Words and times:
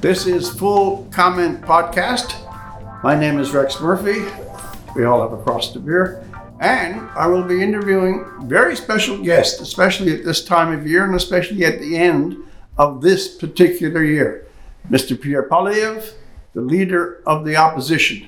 This 0.00 0.26
is 0.26 0.48
Full 0.48 1.06
Comment 1.10 1.60
Podcast. 1.60 2.32
My 3.02 3.14
name 3.14 3.38
is 3.38 3.52
Rex 3.52 3.78
Murphy. 3.82 4.24
We 4.96 5.04
all 5.04 5.20
have 5.20 5.38
a 5.38 5.42
cross 5.42 5.74
to 5.74 5.78
bear. 5.78 6.24
And 6.58 7.02
I 7.10 7.26
will 7.26 7.42
be 7.42 7.62
interviewing 7.62 8.24
very 8.44 8.76
special 8.76 9.22
guests, 9.22 9.60
especially 9.60 10.14
at 10.14 10.24
this 10.24 10.42
time 10.42 10.72
of 10.72 10.86
year 10.86 11.04
and 11.04 11.14
especially 11.14 11.66
at 11.66 11.80
the 11.80 11.98
end 11.98 12.38
of 12.78 13.02
this 13.02 13.36
particular 13.36 14.02
year. 14.02 14.46
Mr. 14.88 15.20
Pierre 15.20 15.46
Poilievre, 15.46 16.14
the 16.54 16.62
leader 16.62 17.22
of 17.26 17.44
the 17.44 17.56
opposition. 17.56 18.26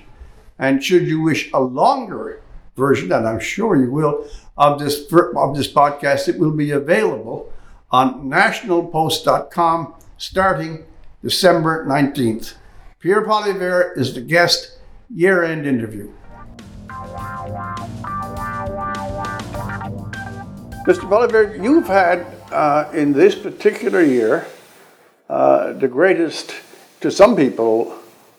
And 0.59 0.85
should 0.85 1.09
you 1.09 1.23
wish 1.23 1.51
a 1.55 1.61
longer 1.61 2.43
version, 2.77 3.13
and 3.13 3.27
I'm 3.27 3.41
sure 3.41 3.77
you 3.77 3.91
will, 3.91 4.29
of 4.59 4.79
this, 4.79 5.11
of 5.11 5.57
this 5.57 5.73
podcast, 5.73 6.29
it 6.29 6.39
will 6.39 6.53
be 6.53 6.73
available 6.73 7.51
on 7.91 8.29
nationalpost.com 8.29 9.95
starting 10.19 10.85
December 11.23 11.87
19th. 11.87 12.55
Pierre 12.99 13.25
Poilievre 13.25 13.97
is 13.97 14.15
the 14.15 14.21
guest 14.21 14.79
year 15.09 15.45
end 15.45 15.67
interview. 15.67 16.13
Mr. 20.85 21.09
Poilievre, 21.09 21.63
you've 21.63 21.87
had 21.87 22.27
uh, 22.51 22.91
in 22.93 23.13
this 23.13 23.37
particular 23.37 24.03
year 24.03 24.47
uh, 25.29 25.73
the 25.75 25.87
greatest, 25.87 26.55
to 27.01 27.11
some 27.11 27.37
people, 27.37 27.97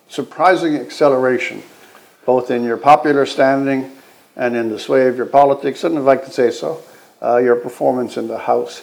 surprising 0.10 0.76
acceleration, 0.76 1.64
both 2.26 2.52
in 2.52 2.66
your 2.66 2.78
popular 2.78 3.26
standing 3.26 3.92
and 4.36 4.58
in 4.58 4.68
the 4.68 4.78
sway 4.78 5.08
of 5.08 5.16
your 5.16 5.26
politics, 5.26 5.86
and 5.86 5.98
if 5.98 6.06
I 6.06 6.18
could 6.18 6.34
say 6.34 6.52
so, 6.52 6.82
uh, 7.22 7.38
your 7.38 7.56
performance 7.56 8.18
in 8.18 8.28
the 8.28 8.40
House. 8.40 8.82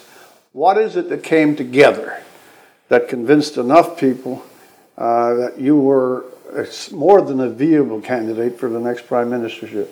What 0.53 0.79
is 0.79 0.95
it 0.95 1.09
that 1.09 1.23
came 1.23 1.55
together 1.55 2.19
that 2.91 3.07
convinced 3.07 3.55
enough 3.55 3.97
people 3.97 4.43
uh, 4.97 5.33
that 5.35 5.57
you 5.57 5.79
were 5.79 6.25
more 6.91 7.21
than 7.21 7.39
a 7.39 7.49
viable 7.49 8.01
candidate 8.01 8.59
for 8.59 8.67
the 8.67 8.81
next 8.81 9.07
prime 9.07 9.29
ministership? 9.29 9.87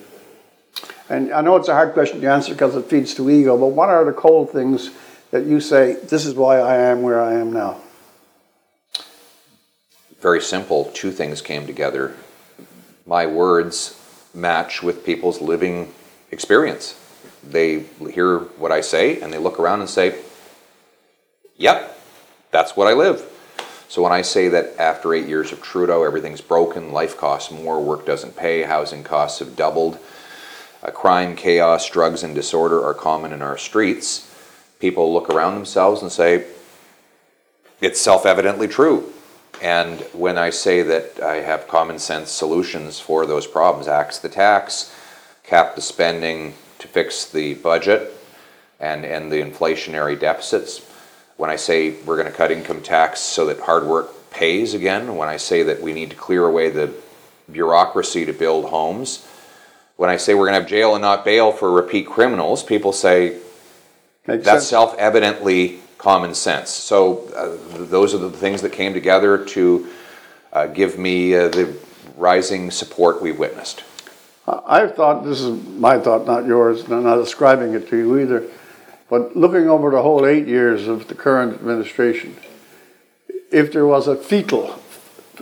And 1.07 1.31
I 1.31 1.39
know 1.39 1.55
it's 1.55 1.69
a 1.69 1.73
hard 1.73 1.93
question 1.93 2.19
to 2.19 2.29
answer 2.29 2.51
because 2.51 2.75
it 2.75 2.87
feeds 2.87 3.13
to 3.13 3.29
ego, 3.29 3.57
but 3.57 3.67
what 3.67 3.87
are 3.87 4.03
the 4.03 4.11
cold 4.11 4.51
things 4.51 4.91
that 5.31 5.45
you 5.45 5.61
say, 5.61 5.93
this 5.93 6.25
is 6.25 6.33
why 6.33 6.59
I 6.59 6.75
am 6.75 7.01
where 7.01 7.21
I 7.21 7.35
am 7.35 7.53
now? 7.53 7.77
Very 10.19 10.41
simple. 10.41 10.91
Two 10.93 11.11
things 11.11 11.41
came 11.41 11.65
together. 11.65 12.17
My 13.05 13.25
words 13.27 13.95
match 14.33 14.83
with 14.83 15.05
people's 15.05 15.39
living 15.39 15.93
experience. 16.31 16.99
They 17.47 17.85
hear 18.11 18.39
what 18.39 18.73
I 18.73 18.81
say 18.81 19.21
and 19.21 19.31
they 19.31 19.37
look 19.37 19.57
around 19.57 19.79
and 19.79 19.89
say, 19.89 20.19
yep, 21.55 21.95
that's 22.51 22.75
what 22.75 22.87
I 22.87 22.93
live. 22.93 23.25
So 23.87 24.03
when 24.03 24.11
I 24.11 24.21
say 24.21 24.49
that 24.49 24.79
after 24.79 25.13
eight 25.13 25.27
years 25.27 25.51
of 25.51 25.61
Trudeau, 25.61 26.03
everything's 26.03 26.41
broken, 26.41 26.91
life 26.91 27.17
costs 27.17 27.51
more, 27.51 27.81
work 27.81 28.05
doesn't 28.05 28.37
pay, 28.37 28.61
housing 28.63 29.03
costs 29.03 29.39
have 29.39 29.55
doubled, 29.55 29.97
uh, 30.83 30.91
crime, 30.91 31.35
chaos, 31.35 31.89
drugs, 31.89 32.23
and 32.23 32.35
disorder 32.35 32.85
are 32.85 32.93
common 32.93 33.33
in 33.33 33.41
our 33.41 33.57
streets, 33.57 34.33
people 34.79 35.11
look 35.11 35.29
around 35.29 35.55
themselves 35.55 36.01
and 36.01 36.11
say, 36.11 36.45
it's 37.81 37.99
self 37.99 38.25
evidently 38.25 38.67
true. 38.67 39.11
And 39.61 39.99
when 40.13 40.37
I 40.37 40.51
say 40.51 40.83
that 40.83 41.19
I 41.21 41.37
have 41.37 41.67
common 41.67 41.99
sense 41.99 42.29
solutions 42.29 42.99
for 42.99 43.25
those 43.25 43.47
problems, 43.47 43.87
axe 43.87 44.19
the 44.19 44.29
tax, 44.29 44.93
cap 45.43 45.75
the 45.75 45.81
spending 45.81 46.53
to 46.79 46.87
fix 46.87 47.29
the 47.29 47.55
budget 47.55 48.13
and 48.79 49.03
end 49.03 49.31
the 49.31 49.41
inflationary 49.41 50.17
deficits, 50.17 50.79
when 51.39 51.49
I 51.49 51.55
say 51.55 51.91
we're 52.05 52.17
going 52.17 52.27
to 52.27 52.33
cut 52.33 52.51
income 52.51 52.81
tax 52.81 53.21
so 53.21 53.45
that 53.45 53.61
hard 53.61 53.85
work 53.85 54.29
pays 54.29 54.73
again, 54.73 55.15
when 55.15 55.29
I 55.29 55.37
say 55.37 55.63
that 55.63 55.81
we 55.81 55.93
need 55.93 56.09
to 56.09 56.15
clear 56.17 56.45
away 56.45 56.69
the 56.69 56.93
bureaucracy 57.49 58.25
to 58.25 58.33
build 58.33 58.65
homes, 58.65 59.25
when 59.95 60.09
I 60.09 60.17
say 60.17 60.33
we're 60.33 60.47
going 60.47 60.55
to 60.55 60.59
have 60.59 60.69
jail 60.69 60.95
and 60.95 61.01
not 61.01 61.23
bail 61.23 61.53
for 61.53 61.71
repeat 61.71 62.07
criminals, 62.07 62.61
people 62.61 62.91
say 62.91 63.37
Makes 64.27 64.43
that's 64.43 64.67
self 64.67 64.97
evidently 64.97 65.79
common 65.97 66.35
sense. 66.35 66.71
So, 66.71 67.29
uh, 67.29 67.85
those 67.85 68.13
are 68.13 68.17
the 68.17 68.31
things 68.31 68.61
that 68.61 68.73
came 68.73 68.93
together 68.93 69.45
to 69.45 69.87
uh, 70.51 70.67
give 70.67 70.99
me 70.99 71.33
uh, 71.35 71.47
the 71.47 71.73
rising 72.17 72.69
support 72.69 73.21
we 73.21 73.31
witnessed. 73.31 73.85
I've 74.45 74.93
thought, 74.93 75.23
this 75.23 75.39
is 75.39 75.51
my 75.51 75.99
thought, 75.99 76.25
not 76.25 76.45
yours, 76.45 76.83
and 76.83 76.93
I'm 76.95 77.03
not 77.03 77.19
ascribing 77.19 77.75
it 77.75 77.87
to 77.89 77.97
you 77.97 78.19
either 78.19 78.49
but 79.09 79.35
looking 79.35 79.67
over 79.67 79.89
the 79.89 80.01
whole 80.01 80.25
eight 80.25 80.47
years 80.47 80.87
of 80.87 81.07
the 81.07 81.15
current 81.15 81.55
administration, 81.55 82.37
if 83.51 83.71
there 83.71 83.87
was 83.87 84.07
a 84.07 84.15
fetal 84.15 84.79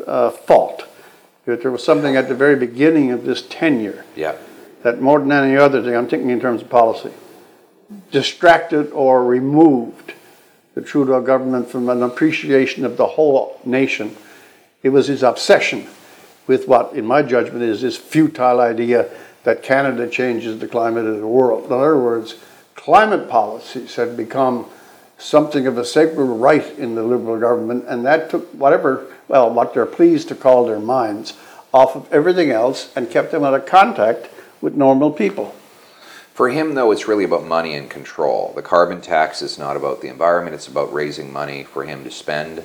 uh, 0.06 0.30
fault, 0.30 0.86
if 1.46 1.62
there 1.62 1.72
was 1.72 1.84
something 1.84 2.16
at 2.16 2.30
the 2.30 2.36
very 2.36 2.56
beginning 2.56 3.12
of 3.12 3.26
this 3.26 3.42
tenure, 3.42 4.06
yeah. 4.16 4.36
that 4.84 5.02
more 5.02 5.20
than 5.20 5.32
any 5.32 5.58
other 5.58 5.82
thing, 5.82 5.96
I'm 5.96 6.08
thinking 6.08 6.30
in 6.30 6.40
terms 6.40 6.62
of 6.62 6.70
policy, 6.70 7.12
distracted 8.12 8.92
or 8.92 9.26
removed 9.26 10.14
the 10.76 10.82
Trudeau 10.82 11.22
government 11.22 11.70
from 11.70 11.90
an 11.90 12.04
appreciation 12.04 12.86
of 12.86 12.98
the 12.98 13.08
whole 13.08 13.60
nation, 13.66 14.16
it 14.84 14.90
was 14.90 15.08
his 15.08 15.24
obsession 15.24 15.88
with 16.46 16.68
what, 16.68 16.94
in 16.94 17.06
my 17.06 17.22
judgment, 17.22 17.64
is 17.64 17.82
this 17.82 17.98
futile 17.98 18.62
idea 18.62 19.10
that 19.44 19.64
Canada 19.64 20.08
changes 20.08 20.60
the 20.60 20.68
climate 20.68 21.06
of 21.06 21.20
the 21.20 21.28
world. 21.28 21.66
In 21.66 21.74
other 21.74 21.98
words, 21.98 22.36
climate 22.78 23.28
policies 23.28 23.96
had 23.96 24.16
become 24.16 24.66
something 25.18 25.68
of 25.68 25.78
a 25.78 25.84
sacred 25.84 26.24
right 26.24 26.78
in 26.80 26.96
the 26.96 27.04
Liberal 27.04 27.38
government, 27.38 27.84
and 27.88 28.06
that 28.06 28.30
took 28.30 28.50
whatever, 28.54 29.08
well, 29.28 29.52
what 29.54 29.74
they're 29.74 29.86
pleased 29.86 30.30
to 30.30 30.36
call 30.36 30.66
their 30.66 30.80
minds 30.80 31.34
off 31.74 31.96
of 31.96 32.12
everything 32.14 32.52
else 32.52 32.94
and 32.96 33.10
kept 33.10 33.32
them 33.32 33.44
out 33.44 33.54
of 33.54 33.66
contact 33.66 34.30
with 34.62 34.76
normal 34.76 35.12
people. 35.12 35.54
For 36.34 36.50
him, 36.50 36.76
though, 36.76 36.92
it's 36.92 37.08
really 37.08 37.24
about 37.24 37.46
money 37.46 37.74
and 37.74 37.90
control. 37.90 38.54
The 38.56 38.62
carbon 38.62 39.02
tax 39.02 39.42
is 39.42 39.58
not 39.58 39.76
about 39.76 40.02
the 40.02 40.08
environment, 40.08 40.54
it's 40.54 40.68
about 40.68 40.94
raising 40.94 41.34
money 41.34 41.64
for 41.64 41.84
him 41.84 42.04
to 42.04 42.12
spend. 42.12 42.64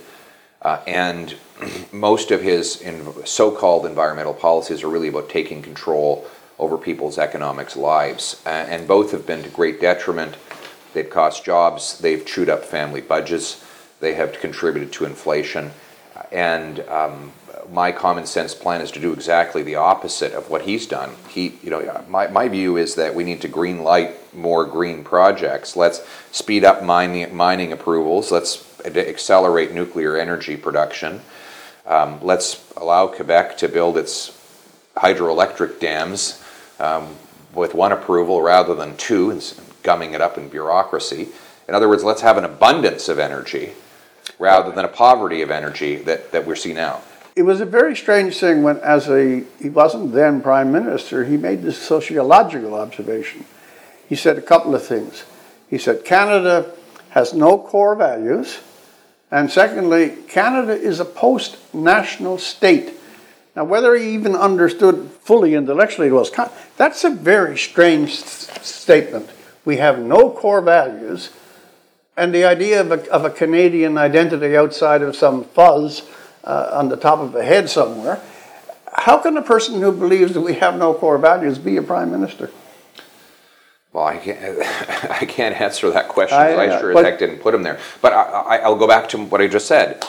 Uh, 0.60 0.80
and 0.86 1.34
most 1.92 2.30
of 2.30 2.42
his 2.42 2.84
so 3.24 3.50
called 3.50 3.86
environmental 3.86 4.34
policies 4.34 4.82
are 4.82 4.88
really 4.88 5.08
about 5.08 5.30
taking 5.30 5.62
control 5.62 6.26
over 6.58 6.78
people's 6.78 7.18
economics 7.18 7.76
lives. 7.76 8.42
Uh, 8.46 8.50
and 8.50 8.86
both 8.86 9.12
have 9.12 9.26
been 9.26 9.42
to 9.42 9.48
great 9.48 9.80
detriment. 9.80 10.36
They've 10.94 11.08
cost 11.08 11.44
jobs, 11.44 11.98
they've 11.98 12.24
chewed 12.24 12.48
up 12.48 12.64
family 12.64 13.00
budgets, 13.00 13.64
they 14.00 14.14
have 14.14 14.38
contributed 14.40 14.92
to 14.94 15.04
inflation. 15.04 15.70
And 16.30 16.80
um, 16.80 17.32
my 17.70 17.92
common 17.92 18.26
sense 18.26 18.54
plan 18.54 18.80
is 18.80 18.90
to 18.92 19.00
do 19.00 19.12
exactly 19.12 19.62
the 19.62 19.76
opposite 19.76 20.32
of 20.32 20.50
what 20.50 20.62
he's 20.62 20.86
done. 20.86 21.10
He, 21.28 21.58
you 21.62 21.70
know, 21.70 22.04
my, 22.08 22.26
my 22.26 22.48
view 22.48 22.76
is 22.76 22.94
that 22.96 23.14
we 23.14 23.24
need 23.24 23.40
to 23.42 23.48
green 23.48 23.82
light 23.82 24.34
more 24.34 24.64
green 24.66 25.04
projects. 25.04 25.76
Let's 25.76 26.06
speed 26.30 26.64
up 26.64 26.82
mining, 26.82 27.34
mining 27.34 27.72
approvals. 27.72 28.30
Let's 28.30 28.64
accelerate 28.84 29.72
nuclear 29.72 30.16
energy 30.16 30.56
production. 30.56 31.20
Um, 31.86 32.18
let's 32.22 32.64
allow 32.76 33.06
Quebec 33.06 33.56
to 33.58 33.68
build 33.68 33.96
its 33.96 34.38
hydroelectric 34.96 35.80
dams 35.80 36.41
um, 36.82 37.16
with 37.54 37.74
one 37.74 37.92
approval 37.92 38.42
rather 38.42 38.74
than 38.74 38.96
two, 38.96 39.30
and 39.30 39.54
gumming 39.82 40.12
it 40.12 40.20
up 40.20 40.36
in 40.36 40.48
bureaucracy. 40.48 41.28
In 41.68 41.74
other 41.74 41.88
words, 41.88 42.04
let's 42.04 42.20
have 42.22 42.36
an 42.36 42.44
abundance 42.44 43.08
of 43.08 43.18
energy 43.18 43.72
rather 44.38 44.72
than 44.72 44.84
a 44.84 44.88
poverty 44.88 45.42
of 45.42 45.50
energy 45.50 45.96
that, 45.96 46.32
that 46.32 46.46
we're 46.46 46.56
seeing 46.56 46.76
now. 46.76 47.00
It 47.34 47.42
was 47.42 47.60
a 47.60 47.66
very 47.66 47.96
strange 47.96 48.38
thing 48.38 48.62
when, 48.62 48.78
as 48.78 49.08
a, 49.08 49.44
he 49.60 49.70
wasn't 49.70 50.12
then 50.12 50.42
prime 50.42 50.70
minister, 50.70 51.24
he 51.24 51.36
made 51.36 51.62
this 51.62 51.78
sociological 51.78 52.74
observation. 52.74 53.44
He 54.08 54.16
said 54.16 54.36
a 54.36 54.42
couple 54.42 54.74
of 54.74 54.84
things. 54.84 55.24
He 55.70 55.78
said, 55.78 56.04
Canada 56.04 56.74
has 57.10 57.32
no 57.32 57.58
core 57.58 57.94
values. 57.94 58.58
And 59.30 59.50
secondly, 59.50 60.14
Canada 60.28 60.74
is 60.74 61.00
a 61.00 61.06
post 61.06 61.56
national 61.72 62.36
state 62.36 62.92
Now, 63.54 63.64
whether 63.64 63.94
he 63.94 64.14
even 64.14 64.34
understood 64.34 65.10
fully 65.20 65.54
intellectually 65.54 66.10
was 66.10 66.30
that's 66.76 67.04
a 67.04 67.10
very 67.10 67.58
strange 67.58 68.14
statement. 68.14 69.30
We 69.64 69.76
have 69.76 69.98
no 69.98 70.30
core 70.30 70.62
values, 70.62 71.30
and 72.16 72.34
the 72.34 72.44
idea 72.44 72.80
of 72.80 72.90
a, 72.92 73.10
of 73.10 73.24
a 73.24 73.30
Canadian 73.30 73.98
identity 73.98 74.56
outside 74.56 75.02
of 75.02 75.14
some 75.14 75.44
fuzz 75.44 76.08
uh, 76.44 76.70
on 76.72 76.88
the 76.88 76.96
top 76.96 77.20
of 77.20 77.34
a 77.34 77.44
head 77.44 77.68
somewhere. 77.68 78.20
How 78.92 79.18
can 79.18 79.36
a 79.36 79.42
person 79.42 79.80
who 79.80 79.92
believes 79.92 80.34
that 80.34 80.40
we 80.40 80.54
have 80.54 80.76
no 80.76 80.92
core 80.94 81.18
values 81.18 81.58
be 81.58 81.76
a 81.76 81.82
prime 81.82 82.10
minister? 82.10 82.50
Well, 83.92 84.04
I 84.04 84.16
can't, 84.16 84.40
I 85.10 85.26
can't 85.26 85.58
answer 85.60 85.90
that 85.90 86.08
question. 86.08 86.38
I, 86.38 86.56
I 86.56 86.80
sure 86.80 86.96
as 86.96 87.04
heck 87.04 87.18
didn't 87.18 87.40
put 87.40 87.54
him 87.54 87.62
there. 87.62 87.78
But 88.00 88.12
I, 88.12 88.58
I, 88.58 88.68
will 88.68 88.76
go 88.76 88.88
back 88.88 89.08
to 89.10 89.18
what 89.18 89.40
I 89.40 89.48
just 89.48 89.66
said. 89.66 90.04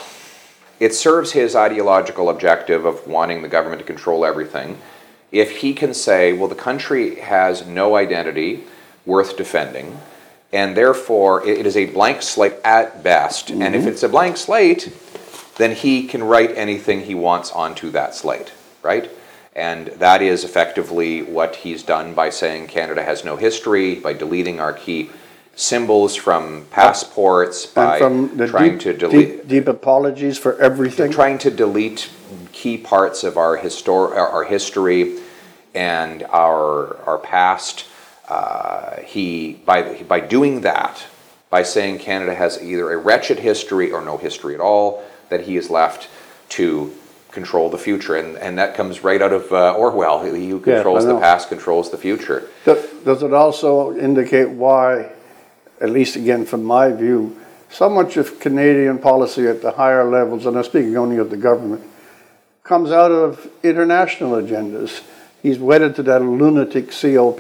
It 0.80 0.94
serves 0.94 1.32
his 1.32 1.56
ideological 1.56 2.30
objective 2.30 2.86
of 2.86 3.08
wanting 3.08 3.42
the 3.42 3.48
government 3.48 3.80
to 3.80 3.86
control 3.86 4.26
everything. 4.26 4.78
If 5.32 5.58
he 5.58 5.74
can 5.74 5.94
say, 5.94 6.34
well, 6.34 6.48
the 6.48 6.56
country 6.56 7.16
has 7.16 7.66
no 7.66 7.96
identity 7.96 8.64
worth 9.06 9.38
defending, 9.38 10.00
and 10.52 10.78
therefore 10.78 11.46
it 11.48 11.66
is 11.66 11.76
a 11.76 11.86
blank 11.86 12.22
slate 12.22 12.56
at 12.64 13.04
best, 13.04 13.48
mm-hmm. 13.48 13.62
and 13.62 13.76
if 13.76 13.82
mm-hmm. 13.82 13.90
it's 13.90 14.04
a 14.04 14.10
blank 14.10 14.38
slate, 14.38 14.96
then 15.58 15.72
he 15.72 16.08
can 16.08 16.24
write 16.24 16.56
anything 16.58 17.02
he 17.02 17.16
wants 17.16 17.52
onto 17.52 17.90
that 17.92 18.16
slate, 18.16 18.52
right? 18.82 19.10
And 19.56 19.88
that 19.88 20.22
is 20.22 20.44
effectively 20.44 21.22
what 21.22 21.58
he's 21.58 21.84
done 21.84 22.14
by 22.14 22.30
saying 22.32 22.68
Canada 22.68 23.04
has 23.04 23.24
no 23.24 23.36
history, 23.36 23.96
by 23.96 24.14
deleting 24.14 24.60
our 24.60 24.74
key 24.74 25.12
symbols 25.56 26.16
from 26.16 26.66
passports, 26.72 27.66
by 27.66 28.00
from 28.00 28.36
trying 28.48 28.74
deep, 28.74 28.82
to 28.82 28.94
delete 28.94 29.38
deep, 29.38 29.48
deep, 29.48 29.68
apologies 29.68 30.38
for 30.38 30.60
everything, 30.60 31.12
trying 31.12 31.38
to 31.38 31.52
delete 31.52 32.10
key 32.52 32.78
parts 32.78 33.24
of 33.24 33.38
our 33.38 33.58
histor- 33.58 34.16
our 34.16 34.44
history 34.44 35.20
and 35.74 36.24
our 36.24 36.98
our 37.06 37.18
past. 37.18 37.86
Uh, 38.28 39.02
he 39.02 39.54
by 39.66 40.02
by 40.04 40.20
doing 40.20 40.62
that, 40.62 41.06
by 41.50 41.62
saying 41.62 42.00
Canada 42.00 42.34
has 42.34 42.62
either 42.62 42.92
a 42.92 42.98
wretched 42.98 43.40
history 43.40 43.92
or 43.92 44.02
no 44.04 44.18
history 44.18 44.56
at 44.56 44.62
all, 44.62 45.04
that 45.30 45.42
he 45.42 45.58
is 45.58 45.70
left 45.70 46.10
to 46.50 46.94
control 47.32 47.70
the 47.70 47.78
future, 47.78 48.16
and, 48.16 48.38
and 48.38 48.60
that 48.60 48.76
comes 48.76 49.04
right 49.04 49.22
out 49.22 49.34
of 49.34 49.52
uh, 49.52 49.74
Orwell. 49.74 50.24
He 50.24 50.50
who 50.50 50.60
controls 50.60 51.06
the 51.06 51.20
past 51.20 51.50
controls 51.50 51.90
the 51.90 51.98
future. 51.98 52.48
Does 52.64 53.24
it 53.24 53.34
also 53.34 53.98
indicate 53.98 54.50
why, 54.50 55.12
at 55.82 55.90
least 55.90 56.16
again 56.16 56.46
from 56.46 56.64
my 56.64 56.92
view, 56.92 57.40
so 57.70 57.90
much 57.90 58.18
of 58.18 58.40
Canadian 58.40 59.00
policy 59.00 59.48
at 59.48 59.62
the 59.62 59.72
higher 59.72 60.04
levels, 60.04 60.46
and 60.46 60.58
I'm 60.58 60.64
speaking 60.64 60.96
only 60.96 61.18
of 61.18 61.30
the 61.30 61.38
government, 61.38 61.84
comes 62.64 62.92
out 62.92 63.12
of 63.12 63.50
international 63.64 64.42
agendas? 64.42 65.02
He's 65.42 65.60
wedded 65.60 65.96
to 65.98 66.04
that 66.04 66.22
lunatic 66.22 66.92
COP 66.92 67.40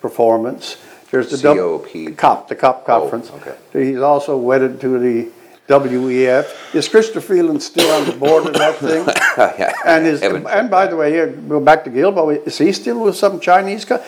performance. 0.00 0.76
There's 1.10 1.30
the 1.30 1.54
COP. 1.54 2.16
COP, 2.16 2.48
the 2.48 2.54
COP 2.54 2.82
oh, 2.82 2.86
conference. 2.86 3.30
Oh, 3.32 3.36
okay. 3.36 3.56
He's 3.72 3.98
also 3.98 4.36
wedded 4.36 4.80
to 4.82 4.98
the 4.98 5.30
WEF. 5.68 6.74
Is 6.74 6.88
Chrystia 6.88 7.22
Freeland 7.22 7.62
still 7.62 7.90
on 7.90 8.06
the 8.06 8.12
board 8.12 8.46
of 8.46 8.52
that 8.54 8.76
thing? 8.76 9.06
yeah, 9.58 9.72
and 9.86 10.06
is 10.06 10.22
and 10.22 10.70
by 10.70 10.86
the 10.86 10.96
way, 10.96 11.10
here 11.10 11.28
go 11.28 11.58
back 11.58 11.84
to 11.84 11.90
Guilbeault. 11.90 12.46
Is 12.46 12.58
he 12.58 12.72
still 12.72 13.00
with 13.00 13.16
some 13.16 13.40
Chinese? 13.40 13.84
Co- 13.84 14.04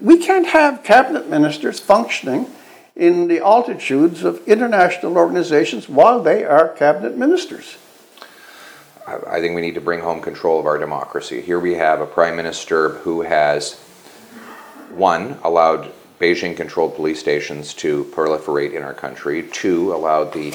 we 0.00 0.18
can't 0.18 0.48
have 0.48 0.82
cabinet 0.82 1.28
ministers 1.28 1.78
functioning 1.78 2.46
in 2.96 3.28
the 3.28 3.40
altitudes 3.40 4.22
of 4.22 4.46
international 4.46 5.16
organizations 5.16 5.88
while 5.88 6.22
they 6.22 6.44
are 6.44 6.68
cabinet 6.68 7.16
ministers. 7.16 7.76
I 9.06 9.40
think 9.40 9.54
we 9.56 9.60
need 9.62 9.74
to 9.74 9.80
bring 9.80 10.00
home 10.00 10.20
control 10.20 10.60
of 10.60 10.66
our 10.66 10.78
democracy. 10.78 11.40
Here 11.40 11.58
we 11.58 11.74
have 11.74 12.00
a 12.00 12.06
prime 12.06 12.36
minister 12.36 12.90
who 12.90 13.22
has, 13.22 13.80
one, 14.90 15.38
allowed 15.42 15.92
Beijing 16.20 16.56
controlled 16.56 16.94
police 16.94 17.18
stations 17.18 17.74
to 17.74 18.04
proliferate 18.14 18.74
in 18.74 18.84
our 18.84 18.94
country, 18.94 19.48
two, 19.50 19.92
allowed 19.92 20.32
the 20.32 20.54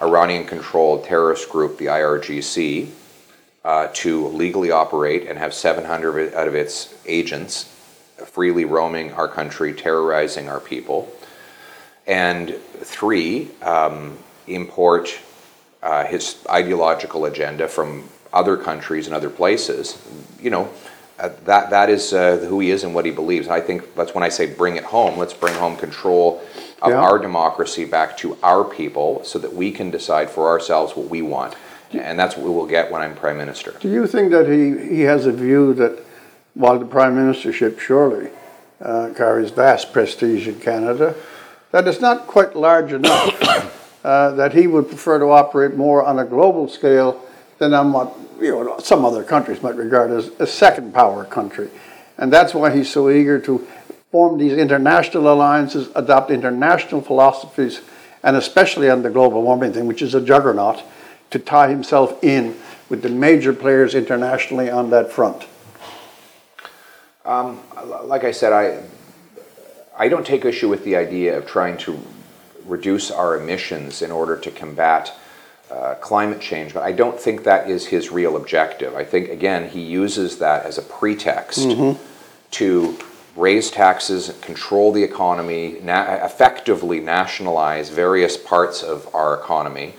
Iranian 0.00 0.44
controlled 0.44 1.04
terrorist 1.04 1.50
group, 1.50 1.78
the 1.78 1.86
IRGC, 1.86 2.90
uh, 3.64 3.88
to 3.92 4.28
legally 4.28 4.70
operate 4.70 5.26
and 5.26 5.36
have 5.36 5.52
700 5.52 6.32
out 6.34 6.46
of 6.46 6.54
its 6.54 6.94
agents 7.06 7.64
freely 8.24 8.64
roaming 8.64 9.12
our 9.14 9.28
country, 9.28 9.72
terrorizing 9.74 10.48
our 10.48 10.60
people. 10.60 11.12
And 12.10 12.56
three, 12.82 13.50
um, 13.62 14.18
import 14.48 15.16
uh, 15.80 16.04
his 16.04 16.44
ideological 16.50 17.24
agenda 17.24 17.68
from 17.68 18.08
other 18.32 18.56
countries 18.56 19.06
and 19.06 19.14
other 19.14 19.30
places. 19.30 19.96
You 20.40 20.50
know, 20.50 20.70
uh, 21.20 21.30
that 21.44 21.70
that 21.70 21.88
is 21.88 22.12
uh, 22.12 22.38
who 22.48 22.58
he 22.58 22.70
is 22.70 22.82
and 22.82 22.94
what 22.94 23.04
he 23.04 23.12
believes. 23.12 23.46
And 23.46 23.54
I 23.54 23.60
think 23.60 23.94
that's 23.94 24.12
when 24.12 24.24
I 24.24 24.28
say 24.28 24.52
bring 24.52 24.74
it 24.76 24.84
home. 24.84 25.18
Let's 25.18 25.34
bring 25.34 25.54
home 25.54 25.76
control 25.76 26.42
of 26.82 26.90
yeah. 26.90 27.00
our 27.00 27.18
democracy 27.18 27.84
back 27.84 28.16
to 28.18 28.36
our 28.42 28.64
people, 28.64 29.22
so 29.24 29.38
that 29.38 29.52
we 29.52 29.70
can 29.70 29.90
decide 29.90 30.30
for 30.30 30.48
ourselves 30.48 30.96
what 30.96 31.08
we 31.08 31.22
want. 31.22 31.54
And 31.92 32.18
that's 32.18 32.36
what 32.36 32.44
we 32.44 32.52
will 32.52 32.66
get 32.66 32.90
when 32.90 33.02
I'm 33.02 33.14
prime 33.14 33.36
minister. 33.36 33.74
Do 33.80 33.88
you 33.88 34.06
think 34.06 34.30
that 34.30 34.46
he, 34.48 34.96
he 34.96 35.02
has 35.02 35.26
a 35.26 35.32
view 35.32 35.74
that 35.74 36.02
while 36.54 36.78
the 36.78 36.86
prime 36.86 37.16
ministership 37.16 37.78
surely 37.78 38.30
uh, 38.80 39.10
carries 39.16 39.50
vast 39.50 39.92
prestige 39.92 40.48
in 40.48 40.58
Canada, 40.60 41.14
that 41.72 41.86
it's 41.86 42.00
not 42.00 42.26
quite 42.26 42.56
large 42.56 42.92
enough 42.92 43.84
uh, 44.04 44.32
that 44.32 44.54
he 44.54 44.66
would 44.66 44.88
prefer 44.88 45.18
to 45.18 45.26
operate 45.26 45.76
more 45.76 46.04
on 46.04 46.18
a 46.18 46.24
global 46.24 46.68
scale 46.68 47.24
than 47.58 47.74
on 47.74 47.92
what 47.92 48.16
you 48.40 48.52
know, 48.52 48.78
some 48.78 49.04
other 49.04 49.22
countries 49.22 49.62
might 49.62 49.76
regard 49.76 50.10
as 50.10 50.28
a 50.38 50.46
second 50.46 50.94
power 50.94 51.24
country. 51.24 51.70
And 52.18 52.32
that's 52.32 52.54
why 52.54 52.74
he's 52.74 52.90
so 52.90 53.10
eager 53.10 53.38
to 53.40 53.66
form 54.10 54.38
these 54.38 54.52
international 54.52 55.32
alliances, 55.32 55.88
adopt 55.94 56.30
international 56.30 57.00
philosophies, 57.00 57.80
and 58.22 58.36
especially 58.36 58.90
on 58.90 59.02
the 59.02 59.10
global 59.10 59.42
warming 59.42 59.72
thing, 59.72 59.86
which 59.86 60.02
is 60.02 60.14
a 60.14 60.20
juggernaut, 60.20 60.82
to 61.30 61.38
tie 61.38 61.68
himself 61.68 62.22
in 62.24 62.56
with 62.88 63.02
the 63.02 63.08
major 63.08 63.52
players 63.52 63.94
internationally 63.94 64.68
on 64.68 64.90
that 64.90 65.12
front. 65.12 65.46
Um, 67.24 67.60
like 68.04 68.24
I 68.24 68.32
said, 68.32 68.52
I 68.52 68.82
I 70.00 70.08
don't 70.08 70.26
take 70.26 70.46
issue 70.46 70.70
with 70.70 70.82
the 70.84 70.96
idea 70.96 71.36
of 71.36 71.46
trying 71.46 71.76
to 71.78 72.00
reduce 72.64 73.10
our 73.10 73.38
emissions 73.38 74.00
in 74.00 74.10
order 74.10 74.34
to 74.34 74.50
combat 74.50 75.12
uh, 75.70 75.96
climate 75.96 76.40
change, 76.40 76.72
but 76.72 76.82
I 76.82 76.92
don't 76.92 77.20
think 77.20 77.44
that 77.44 77.68
is 77.68 77.86
his 77.88 78.10
real 78.10 78.34
objective. 78.38 78.94
I 78.94 79.04
think, 79.04 79.28
again, 79.28 79.68
he 79.68 79.82
uses 79.82 80.38
that 80.38 80.64
as 80.64 80.78
a 80.78 80.82
pretext 80.82 81.60
mm-hmm. 81.60 82.02
to 82.52 82.98
raise 83.36 83.70
taxes, 83.70 84.34
control 84.40 84.90
the 84.90 85.02
economy, 85.02 85.76
na- 85.82 86.24
effectively 86.24 86.98
nationalize 87.00 87.90
various 87.90 88.38
parts 88.38 88.82
of 88.82 89.14
our 89.14 89.34
economy, 89.34 89.94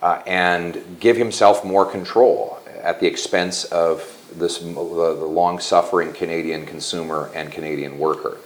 uh, 0.00 0.22
and 0.28 0.96
give 1.00 1.16
himself 1.16 1.64
more 1.64 1.84
control 1.84 2.60
at 2.84 3.00
the 3.00 3.06
expense 3.08 3.64
of 3.64 4.16
this, 4.36 4.58
the, 4.58 4.72
the 4.72 5.26
long 5.26 5.58
suffering 5.58 6.12
Canadian 6.12 6.66
consumer 6.66 7.32
and 7.34 7.50
Canadian 7.50 7.98
worker. 7.98 8.38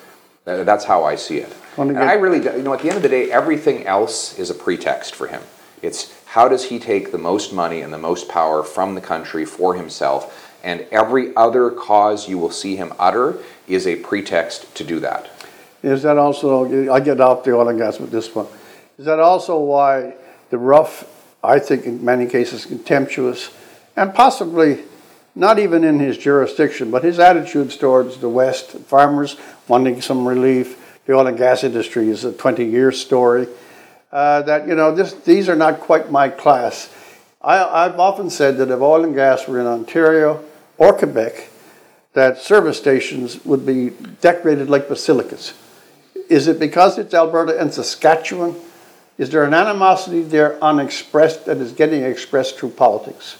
That's 0.45 0.85
how 0.85 1.05
I 1.05 1.17
see 1.17 1.39
it. 1.39 1.55
And 1.77 1.99
I 1.99 2.15
really, 2.15 2.39
you 2.39 2.63
know, 2.63 2.75
at 2.75 2.81
the 2.81 2.89
end 2.89 2.97
of 2.97 3.03
the 3.03 3.09
day, 3.09 3.33
everything 3.33 3.87
else 3.87 4.39
is 4.39 4.51
a 4.51 4.55
pretext 4.55 5.15
for 5.15 5.27
him. 5.27 5.43
It's 5.83 6.15
how 6.27 6.49
does 6.49 6.65
he 6.65 6.79
take 6.79 7.13
the 7.13 7.19
most 7.19 7.53
money 7.53 7.81
and 7.81 7.93
the 7.93 7.99
most 7.99 8.29
power 8.29 8.63
from 8.63 8.95
the 8.95 9.01
country 9.01 9.45
for 9.45 9.75
himself? 9.75 10.53
And 10.63 10.87
every 10.91 11.35
other 11.37 11.71
cause 11.71 12.29
you 12.29 12.39
will 12.39 12.51
see 12.51 12.77
him 12.77 12.93
utter 12.99 13.39
is 13.69 13.87
a 13.87 13.97
pretext 13.97 14.75
to 14.77 14.85
do 14.85 15.01
that. 15.01 15.31
Is 15.83 16.03
that 16.03 16.17
also, 16.17 16.91
I 16.91 17.01
get 17.01 17.21
off 17.21 17.45
the 17.45 17.55
oil 17.55 17.69
and 17.69 17.79
gas 17.79 17.99
with 17.99 18.11
this 18.11 18.35
one. 18.35 18.47
Is 18.99 19.05
that 19.05 19.21
also 19.21 19.59
why 19.59 20.15
the 20.51 20.59
rough, 20.59 21.05
I 21.43 21.59
think 21.59 21.85
in 21.85 22.05
many 22.05 22.27
cases 22.27 22.65
contemptuous, 22.65 23.51
and 23.97 24.15
possibly 24.15 24.83
not 25.35 25.59
even 25.59 25.85
in 25.85 25.99
his 25.99 26.17
jurisdiction, 26.17 26.91
but 26.91 27.03
his 27.03 27.19
attitudes 27.19 27.77
towards 27.77 28.19
the 28.19 28.29
West, 28.29 28.71
farmers 28.71 29.37
wanting 29.69 30.01
some 30.01 30.27
relief, 30.27 30.81
the 31.07 31.13
oil 31.13 31.27
and 31.27 31.37
gas 31.37 31.65
industry 31.65 32.09
is 32.09 32.25
a 32.25 32.33
20 32.33 32.65
year 32.65 32.93
story 32.93 33.49
uh, 34.13 34.43
that, 34.43 34.69
you 34.69 34.75
know, 34.75 34.95
this, 34.95 35.13
these 35.13 35.49
are 35.49 35.57
not 35.57 35.81
quite 35.81 36.11
my 36.11 36.29
class. 36.29 36.93
I, 37.43 37.85
have 37.85 38.01
often 38.01 38.31
said 38.31 38.57
that 38.59 38.71
if 38.71 38.81
oil 38.81 39.05
and 39.05 39.15
gas 39.15 39.47
were 39.47 39.61
in 39.61 39.67
Ontario 39.67 40.43
or 40.79 40.95
Quebec, 40.95 41.51
that 42.15 42.39
service 42.39 42.79
stations 42.79 43.45
would 43.45 43.67
be 43.67 43.91
decorated 44.21 44.71
like 44.71 44.89
basilicas. 44.89 45.53
Is 46.31 46.47
it 46.47 46.59
because 46.59 46.97
it's 46.97 47.13
Alberta 47.13 47.61
and 47.61 47.75
Saskatchewan? 47.75 48.55
Is 49.19 49.31
there 49.31 49.45
an 49.45 49.53
animosity 49.53 50.23
there 50.23 50.63
unexpressed 50.63 51.45
that 51.47 51.59
is 51.59 51.73
getting 51.73 52.03
expressed 52.03 52.57
through 52.57 52.71
politics? 52.71 53.37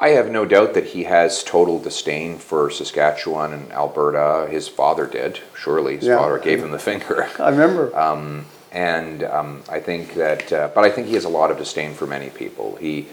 I 0.00 0.10
have 0.10 0.30
no 0.30 0.44
doubt 0.44 0.74
that 0.74 0.86
he 0.86 1.04
has 1.04 1.42
total 1.42 1.80
disdain 1.80 2.38
for 2.38 2.70
Saskatchewan 2.70 3.52
and 3.52 3.72
Alberta. 3.72 4.48
His 4.48 4.68
father 4.68 5.06
did, 5.06 5.40
surely. 5.56 5.96
His 5.96 6.06
yeah. 6.06 6.18
father 6.18 6.38
gave 6.38 6.62
him 6.62 6.70
the 6.70 6.78
finger. 6.78 7.28
I 7.38 7.50
remember. 7.50 7.92
Um, 7.98 8.46
and 8.70 9.24
um, 9.24 9.62
I 9.68 9.80
think 9.80 10.14
that, 10.14 10.52
uh, 10.52 10.70
but 10.74 10.84
I 10.84 10.90
think 10.90 11.08
he 11.08 11.14
has 11.14 11.24
a 11.24 11.28
lot 11.28 11.50
of 11.50 11.56
disdain 11.56 11.94
for 11.94 12.06
many 12.06 12.30
people. 12.30 12.76
He, 12.76 13.08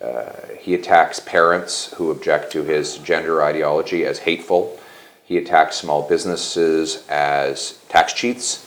Uh, 0.00 0.30
he 0.60 0.74
attacks 0.74 1.18
parents 1.18 1.92
who 1.94 2.12
object 2.12 2.52
to 2.52 2.62
his 2.62 2.98
gender 2.98 3.42
ideology 3.42 4.04
as 4.06 4.20
hateful. 4.20 4.78
He 5.24 5.36
attacks 5.38 5.74
small 5.76 6.02
businesses 6.08 7.04
as 7.08 7.78
tax 7.88 8.12
cheats. 8.12 8.64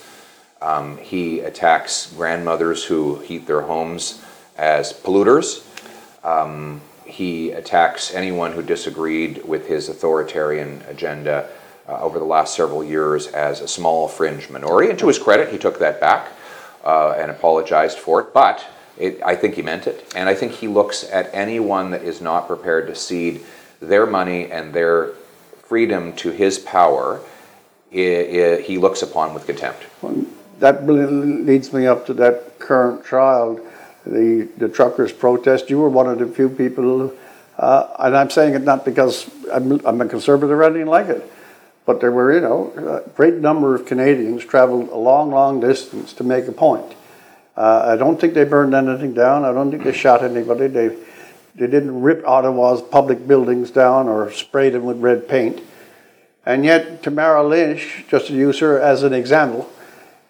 Um, 0.60 0.98
he 0.98 1.40
attacks 1.40 2.12
grandmothers 2.14 2.84
who 2.84 3.20
heat 3.20 3.46
their 3.46 3.62
homes 3.62 4.20
as 4.58 4.92
polluters. 4.92 5.64
Um, 6.22 6.82
he 7.12 7.50
attacks 7.50 8.14
anyone 8.14 8.52
who 8.52 8.62
disagreed 8.62 9.44
with 9.44 9.68
his 9.68 9.90
authoritarian 9.90 10.82
agenda 10.88 11.48
uh, 11.86 12.00
over 12.00 12.18
the 12.18 12.24
last 12.24 12.56
several 12.56 12.82
years 12.82 13.26
as 13.26 13.60
a 13.60 13.68
small 13.68 14.08
fringe 14.08 14.48
minority. 14.48 14.88
And 14.88 14.98
to 14.98 15.08
his 15.08 15.18
credit, 15.18 15.50
he 15.50 15.58
took 15.58 15.78
that 15.80 16.00
back 16.00 16.28
uh, 16.84 17.10
and 17.18 17.30
apologized 17.30 17.98
for 17.98 18.20
it. 18.20 18.32
But 18.32 18.64
it, 18.98 19.20
I 19.22 19.36
think 19.36 19.56
he 19.56 19.62
meant 19.62 19.86
it. 19.86 20.10
And 20.16 20.26
I 20.26 20.34
think 20.34 20.52
he 20.52 20.68
looks 20.68 21.04
at 21.04 21.28
anyone 21.34 21.90
that 21.90 22.02
is 22.02 22.22
not 22.22 22.46
prepared 22.46 22.86
to 22.86 22.94
cede 22.94 23.42
their 23.80 24.06
money 24.06 24.50
and 24.50 24.72
their 24.72 25.08
freedom 25.64 26.14
to 26.14 26.30
his 26.30 26.58
power, 26.58 27.20
he 27.90 28.78
looks 28.78 29.02
upon 29.02 29.34
with 29.34 29.44
contempt. 29.46 29.82
That 30.60 30.86
leads 30.86 31.72
me 31.72 31.86
up 31.86 32.06
to 32.06 32.14
that 32.14 32.58
current 32.58 33.04
trial, 33.04 33.60
the, 34.06 34.48
the 34.58 34.68
truckers' 34.68 35.12
protest. 35.12 35.70
You 35.70 35.78
were 35.78 35.88
one 35.88 36.08
of 36.08 36.18
the 36.18 36.26
few 36.26 36.48
people, 36.48 37.12
uh, 37.58 37.86
and 37.98 38.16
I'm 38.16 38.30
saying 38.30 38.54
it 38.54 38.62
not 38.62 38.84
because 38.84 39.30
I'm, 39.52 39.84
I'm 39.86 40.00
a 40.00 40.08
conservative 40.08 40.58
or 40.58 40.64
anything 40.64 40.86
like 40.86 41.06
it, 41.06 41.30
but 41.86 42.00
there 42.00 42.12
were, 42.12 42.32
you 42.32 42.40
know, 42.40 43.02
a 43.06 43.08
great 43.10 43.34
number 43.34 43.74
of 43.74 43.86
Canadians 43.86 44.44
traveled 44.44 44.88
a 44.88 44.96
long, 44.96 45.30
long 45.30 45.60
distance 45.60 46.12
to 46.14 46.24
make 46.24 46.46
a 46.48 46.52
point. 46.52 46.94
Uh, 47.56 47.92
I 47.92 47.96
don't 47.96 48.20
think 48.20 48.34
they 48.34 48.44
burned 48.44 48.74
anything 48.74 49.12
down. 49.12 49.44
I 49.44 49.52
don't 49.52 49.70
think 49.70 49.84
they 49.84 49.92
shot 49.92 50.24
anybody. 50.24 50.68
They, 50.68 50.88
they 51.54 51.66
didn't 51.66 52.00
rip 52.00 52.26
Ottawa's 52.26 52.80
public 52.80 53.28
buildings 53.28 53.70
down 53.70 54.08
or 54.08 54.32
spray 54.32 54.70
them 54.70 54.84
with 54.84 54.98
red 55.00 55.28
paint. 55.28 55.60
And 56.46 56.64
yet, 56.64 57.02
Tamara 57.02 57.46
Lynch, 57.46 58.04
just 58.08 58.28
to 58.28 58.34
use 58.34 58.58
her 58.60 58.80
as 58.80 59.02
an 59.02 59.12
example, 59.12 59.70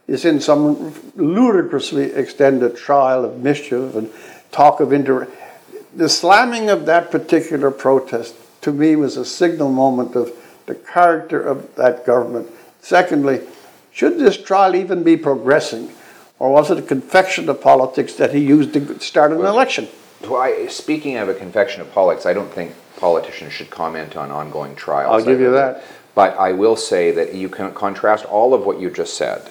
is 0.06 0.24
in 0.24 0.40
some 0.40 0.94
ludicrously 1.14 2.12
extended 2.12 2.76
trial 2.76 3.24
of 3.24 3.38
mischief 3.38 3.94
and 3.94 4.10
talk 4.50 4.80
of 4.80 4.92
inter. 4.92 5.28
The 5.94 6.08
slamming 6.08 6.70
of 6.70 6.86
that 6.86 7.10
particular 7.10 7.70
protest 7.70 8.34
to 8.62 8.72
me 8.72 8.96
was 8.96 9.16
a 9.16 9.24
signal 9.24 9.70
moment 9.70 10.16
of 10.16 10.32
the 10.66 10.74
character 10.74 11.40
of 11.40 11.74
that 11.76 12.06
government. 12.06 12.50
Secondly, 12.80 13.40
should 13.92 14.18
this 14.18 14.40
trial 14.40 14.74
even 14.74 15.02
be 15.02 15.16
progressing, 15.16 15.90
or 16.38 16.52
was 16.52 16.70
it 16.70 16.78
a 16.78 16.82
confection 16.82 17.48
of 17.48 17.60
politics 17.60 18.14
that 18.14 18.32
he 18.32 18.40
used 18.40 18.72
to 18.72 18.98
start 19.00 19.32
an 19.32 19.38
well, 19.38 19.52
election? 19.52 19.88
Well, 20.22 20.36
I, 20.36 20.66
speaking 20.68 21.16
of 21.16 21.28
a 21.28 21.34
confection 21.34 21.80
of 21.80 21.92
politics, 21.92 22.26
I 22.26 22.32
don't 22.32 22.50
think 22.50 22.74
politicians 22.96 23.52
should 23.52 23.70
comment 23.70 24.16
on 24.16 24.30
ongoing 24.30 24.74
trials. 24.76 25.22
I'll 25.22 25.26
give 25.26 25.40
you 25.40 25.52
that. 25.52 25.84
But 26.14 26.36
I 26.38 26.52
will 26.52 26.76
say 26.76 27.10
that 27.12 27.34
you 27.34 27.48
can 27.48 27.72
contrast 27.74 28.24
all 28.26 28.54
of 28.54 28.64
what 28.64 28.80
you 28.80 28.90
just 28.90 29.16
said 29.16 29.50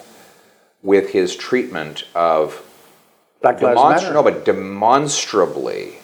with 0.84 1.12
his 1.12 1.36
treatment 1.36 2.06
of 2.16 2.64
demonstra- 3.60 4.14
no, 4.14 4.24
but 4.24 4.46
demonstrably 4.46 5.98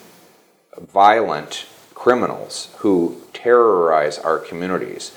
violent 0.78 1.66
criminals 1.94 2.74
who 2.78 3.22
terrorize 3.34 4.18
our 4.20 4.38
communities. 4.38 5.12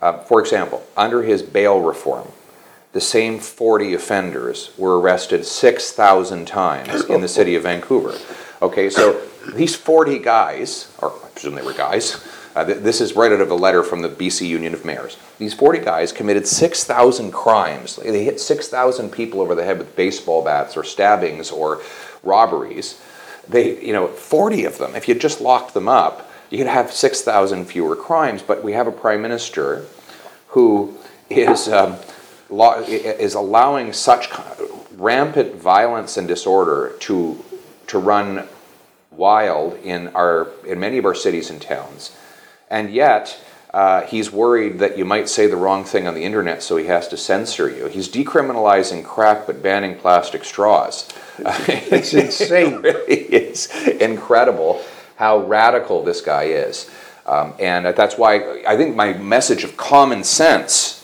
Uh, 0.00 0.18
for 0.18 0.40
example, 0.40 0.86
under 0.96 1.22
his 1.22 1.42
bail 1.42 1.80
reform, 1.80 2.28
the 2.92 3.00
same 3.00 3.38
40 3.38 3.94
offenders 3.94 4.72
were 4.76 4.98
arrested 4.98 5.44
6,000 5.44 6.46
times 6.46 7.04
in 7.04 7.20
the 7.20 7.28
city 7.28 7.54
of 7.54 7.62
Vancouver. 7.64 8.16
Okay, 8.62 8.90
so 8.90 9.20
these 9.54 9.76
40 9.76 10.18
guys, 10.18 10.92
or 10.98 11.12
I 11.12 11.28
presume 11.28 11.54
they 11.54 11.62
were 11.62 11.72
guys, 11.72 12.24
uh, 12.54 12.64
th- 12.64 12.78
this 12.78 13.00
is 13.00 13.14
right 13.14 13.30
out 13.30 13.40
of 13.40 13.50
a 13.50 13.54
letter 13.54 13.82
from 13.82 14.02
the 14.02 14.08
BC 14.08 14.46
Union 14.48 14.74
of 14.74 14.84
Mayors. 14.84 15.16
These 15.38 15.54
40 15.54 15.78
guys 15.80 16.12
committed 16.12 16.46
6,000 16.46 17.30
crimes. 17.30 17.96
They 17.96 18.24
hit 18.24 18.40
6,000 18.40 19.10
people 19.10 19.40
over 19.40 19.54
the 19.54 19.64
head 19.64 19.78
with 19.78 19.94
baseball 19.94 20.42
bats 20.42 20.76
or 20.76 20.82
stabbings 20.82 21.50
or 21.50 21.80
robberies. 22.22 23.00
They, 23.48 23.84
you 23.84 23.92
know, 23.92 24.08
40 24.08 24.64
of 24.64 24.78
them, 24.78 24.96
if 24.96 25.06
you 25.08 25.14
just 25.14 25.40
locked 25.40 25.74
them 25.74 25.88
up, 25.88 26.28
you 26.50 26.58
could 26.58 26.66
have 26.66 26.92
6,000 26.92 27.64
fewer 27.66 27.94
crimes. 27.94 28.42
But 28.42 28.64
we 28.64 28.72
have 28.72 28.88
a 28.88 28.92
prime 28.92 29.22
minister 29.22 29.86
who 30.48 30.98
is, 31.28 31.68
um, 31.68 31.96
is 32.50 33.34
allowing 33.34 33.92
such 33.92 34.28
rampant 34.96 35.54
violence 35.54 36.16
and 36.16 36.26
disorder 36.26 36.96
to, 37.00 37.44
to 37.86 37.98
run 37.98 38.48
wild 39.12 39.74
in, 39.84 40.08
our, 40.08 40.48
in 40.66 40.80
many 40.80 40.98
of 40.98 41.04
our 41.04 41.14
cities 41.14 41.48
and 41.48 41.62
towns 41.62 42.16
and 42.70 42.90
yet 42.90 43.38
uh, 43.72 44.02
he's 44.02 44.32
worried 44.32 44.78
that 44.80 44.98
you 44.98 45.04
might 45.04 45.28
say 45.28 45.46
the 45.46 45.56
wrong 45.56 45.84
thing 45.84 46.08
on 46.08 46.14
the 46.14 46.24
internet, 46.24 46.62
so 46.62 46.76
he 46.76 46.86
has 46.86 47.06
to 47.08 47.16
censor 47.16 47.68
you. 47.68 47.86
He's 47.86 48.08
decriminalizing 48.08 49.04
crack 49.04 49.46
but 49.46 49.62
banning 49.62 49.96
plastic 49.96 50.44
straws. 50.44 51.08
It's, 51.42 52.12
insane. 52.12 52.74
it 52.84 52.84
really 52.84 53.14
is 53.14 53.66
incredible 54.00 54.82
how 55.16 55.38
radical 55.46 56.04
this 56.04 56.20
guy 56.20 56.44
is. 56.44 56.90
Um, 57.24 57.54
and 57.58 57.86
that's 57.86 58.18
why 58.18 58.62
I 58.66 58.76
think 58.76 58.94
my 58.94 59.14
message 59.14 59.64
of 59.64 59.76
common 59.76 60.22
sense 60.24 60.99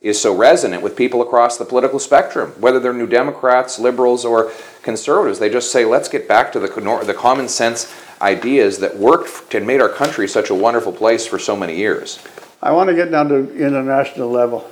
is 0.00 0.20
so 0.20 0.34
resonant 0.34 0.82
with 0.82 0.94
people 0.94 1.22
across 1.22 1.56
the 1.56 1.64
political 1.64 1.98
spectrum, 1.98 2.50
whether 2.60 2.78
they're 2.78 2.92
New 2.92 3.06
Democrats, 3.06 3.78
liberals, 3.78 4.24
or 4.24 4.52
conservatives. 4.82 5.38
They 5.38 5.48
just 5.48 5.72
say, 5.72 5.84
let's 5.84 6.08
get 6.08 6.28
back 6.28 6.52
to 6.52 6.60
the, 6.60 6.68
the 7.04 7.14
common 7.14 7.48
sense 7.48 7.92
ideas 8.20 8.78
that 8.78 8.96
worked 8.96 9.54
and 9.54 9.66
made 9.66 9.80
our 9.80 9.88
country 9.88 10.28
such 10.28 10.50
a 10.50 10.54
wonderful 10.54 10.92
place 10.92 11.26
for 11.26 11.38
so 11.38 11.56
many 11.56 11.76
years. 11.76 12.18
I 12.62 12.72
want 12.72 12.88
to 12.88 12.94
get 12.94 13.10
down 13.10 13.28
to 13.28 13.56
international 13.56 14.30
level. 14.30 14.70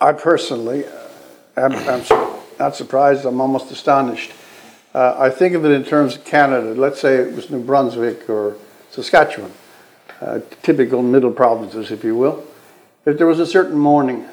I 0.00 0.12
personally 0.12 0.84
am, 1.56 1.72
am 1.72 2.04
not 2.58 2.76
surprised, 2.76 3.24
I'm 3.24 3.40
almost 3.40 3.70
astonished. 3.70 4.32
Uh, 4.94 5.14
I 5.18 5.30
think 5.30 5.54
of 5.54 5.64
it 5.64 5.72
in 5.72 5.84
terms 5.84 6.16
of 6.16 6.24
Canada. 6.24 6.74
Let's 6.74 7.00
say 7.00 7.16
it 7.16 7.34
was 7.34 7.50
New 7.50 7.62
Brunswick 7.62 8.30
or 8.30 8.56
Saskatchewan, 8.90 9.52
uh, 10.20 10.40
typical 10.62 11.02
middle 11.02 11.32
provinces, 11.32 11.90
if 11.90 12.02
you 12.02 12.16
will. 12.16 12.46
If 13.06 13.18
there 13.18 13.26
was 13.28 13.38
a 13.38 13.46
certain 13.46 13.78
morning 13.78 14.26